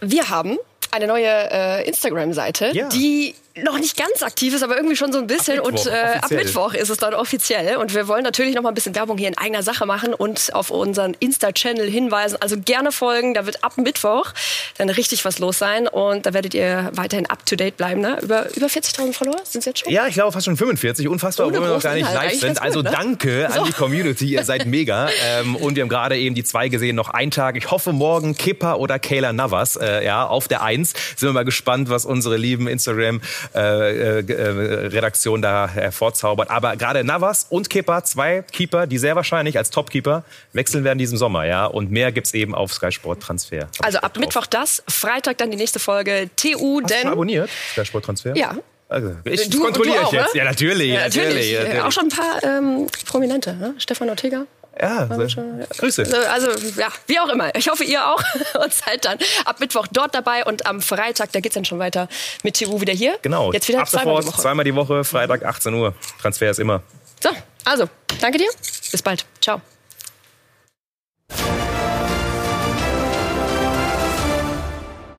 Wir 0.03 0.29
haben 0.29 0.59
eine 0.91 1.07
neue 1.07 1.27
äh, 1.27 1.89
Instagram-Seite, 1.89 2.71
ja. 2.75 2.89
die 2.89 3.35
noch 3.63 3.79
nicht 3.79 3.97
ganz 3.97 4.23
aktiv 4.23 4.55
ist, 4.55 4.63
aber 4.63 4.77
irgendwie 4.77 4.97
schon 4.97 5.13
so 5.13 5.19
ein 5.19 5.27
bisschen. 5.27 5.59
Ab 5.59 5.67
Mittwoch, 5.67 5.87
und 5.87 5.93
äh, 5.93 6.19
ab 6.21 6.31
Mittwoch 6.31 6.75
ist 6.75 6.91
es 6.91 6.99
dann 6.99 7.15
offiziell. 7.15 7.77
Und 7.77 7.95
wir 7.95 8.09
wollen 8.09 8.23
natürlich 8.23 8.55
noch 8.55 8.63
mal 8.63 8.71
ein 8.71 8.75
bisschen 8.75 8.95
Werbung 8.95 9.17
hier 9.17 9.29
in 9.29 9.39
eigener 9.39 9.63
Sache 9.63 9.87
machen 9.87 10.13
und 10.13 10.55
auf 10.55 10.71
unseren 10.71 11.15
Insta-Channel 11.19 11.89
hinweisen. 11.89 12.37
Also 12.41 12.57
gerne 12.59 12.93
folgen. 12.93 13.35
Da 13.35 13.47
wird 13.47 13.65
ab 13.65 13.79
Mittwoch 13.79 14.33
dann 14.77 14.91
richtig 14.91 15.25
was 15.25 15.39
los 15.39 15.59
sein. 15.59 15.89
Und 15.89 16.27
da 16.27 16.35
werdet 16.35 16.55
ihr 16.55 16.91
weiterhin 16.93 17.27
up 17.27 17.47
to 17.47 17.57
date 17.57 17.77
bleiben. 17.77 18.01
Ne? 18.01 18.19
Über, 18.23 18.55
über 18.55 18.67
40.000 18.67 19.13
Follower 19.13 19.41
sind 19.45 19.61
es 19.61 19.65
jetzt 19.65 19.81
schon? 19.81 19.93
Ja, 19.93 20.07
ich 20.07 20.15
glaube 20.15 20.33
fast 20.33 20.45
schon 20.45 20.57
45. 20.57 21.09
Unfassbar, 21.09 21.47
obwohl 21.47 21.63
wir 21.63 21.69
noch 21.69 21.83
gar 21.83 21.95
nicht 21.95 22.13
live 22.13 22.39
sind. 22.39 22.61
Also 22.61 22.81
gut, 22.81 22.91
ne? 22.91 22.91
danke 22.93 23.49
so. 23.53 23.61
an 23.61 23.67
die 23.67 23.73
Community. 23.73 24.27
Ihr 24.27 24.45
seid 24.45 24.67
mega. 24.67 25.09
ähm, 25.41 25.57
und 25.57 25.77
wir 25.77 25.83
haben 25.83 25.89
gerade 25.89 26.19
eben 26.19 26.35
die 26.35 26.45
zwei 26.45 26.69
gesehen. 26.69 26.97
Noch 26.97 27.09
einen 27.09 27.31
Tag. 27.31 27.57
Ich 27.57 27.71
hoffe 27.71 27.93
morgen 27.93 28.37
Kipper 28.37 28.79
oder 28.79 28.99
Kayla 28.99 29.33
Navas. 29.33 29.77
Äh, 29.77 30.05
ja, 30.05 30.27
auf 30.27 30.49
der 30.49 30.63
Eins. 30.63 30.93
Sind 31.17 31.29
wir 31.29 31.33
mal 31.33 31.45
gespannt, 31.45 31.89
was 31.89 32.05
unsere 32.05 32.37
lieben 32.37 32.69
Instagram 32.69 33.21
äh, 33.55 34.19
äh, 34.21 34.87
Redaktion 34.89 35.43
da 35.43 35.69
hervorzaubert. 35.69 36.51
Aber 36.51 36.77
gerade 36.77 37.05
Navas 37.05 37.47
und 37.51 37.71
Kepa, 37.71 38.05
zwei 38.05 38.43
Keeper, 38.53 38.87
die 38.87 38.99
sehr 38.99 39.17
wahrscheinlich 39.17 39.57
als 39.59 39.71
Topkeeper 39.71 40.25
wechseln 40.53 40.85
werden 40.85 40.99
diesen 40.99 41.19
Sommer. 41.19 41.45
Ja? 41.45 41.67
Und 41.67 41.91
mehr 41.91 42.13
gibt 42.13 42.27
es 42.29 42.35
eben 42.35 42.55
auf 42.55 42.73
Sky 42.73 42.93
Sport 42.93 43.23
Transfer. 43.23 43.69
Also 43.83 43.99
ab 43.99 44.19
Mittwoch 44.19 44.47
das, 44.47 44.83
Freitag 44.89 45.39
dann 45.39 45.51
die 45.51 45.57
nächste 45.57 45.79
Folge 45.79 46.29
TU. 46.37 46.81
Hast 46.83 46.91
denn 46.91 47.07
du 47.07 47.13
abonniert, 47.13 47.51
Sky 47.73 47.85
Sport 47.85 48.05
Transfer? 48.05 48.37
Ja. 48.37 48.57
Also, 48.89 49.17
ich 49.25 49.51
Du- 49.51 49.61
kontrolliere 49.61 49.97
du 50.03 50.07
ich 50.07 50.13
jetzt. 50.13 50.35
ne? 50.35 50.39
Ja, 50.41 50.45
natürlich. 50.45 50.93
Ja, 50.93 51.01
natürlich, 51.01 51.55
natürlich. 51.55 51.75
Äh, 51.75 51.81
Auch 51.81 51.91
schon 51.91 52.05
ein 52.05 52.09
paar 52.09 52.43
ähm, 52.45 52.87
Prominente. 53.05 53.55
Ne? 53.55 53.75
Stefan 53.79 54.09
Ortega. 54.11 54.47
Ja, 54.81 55.07
so. 55.07 55.43
Grüße. 55.79 56.29
Also, 56.31 56.51
ja, 56.79 56.89
wie 57.07 57.19
auch 57.19 57.29
immer. 57.29 57.55
Ich 57.55 57.69
hoffe, 57.69 57.85
ihr 57.85 58.07
auch. 58.07 58.23
Und 58.63 58.73
seid 58.75 59.05
dann 59.05 59.19
ab 59.45 59.59
Mittwoch 59.61 59.87
dort 59.91 60.15
dabei. 60.15 60.45
Und 60.45 60.67
am 60.67 60.81
Freitag, 60.83 61.33
da 61.33 61.41
geht's 61.41 61.55
dann 61.55 61.65
schon 61.65 61.79
weiter 61.79 62.09
mit 62.43 62.59
TU 62.59 62.81
wieder 62.81 62.93
hier. 62.93 63.19
Genau. 63.23 63.53
Jetzt 63.53 63.69
wieder 63.69 63.81
Ab 63.81 63.89
zweimal 63.89 64.17
sofort, 64.17 64.25
die 64.25 64.29
Woche. 64.29 64.43
zweimal 64.43 64.65
die 64.65 64.75
Woche, 64.75 65.05
Freitag 65.05 65.45
18 65.45 65.73
Uhr. 65.75 65.95
Transfer 66.21 66.51
ist 66.51 66.59
immer. 66.59 66.83
So, 67.23 67.31
also, 67.65 67.89
danke 68.21 68.39
dir. 68.39 68.51
Bis 68.93 69.03
bald. 69.03 69.25
Ciao. 69.41 69.61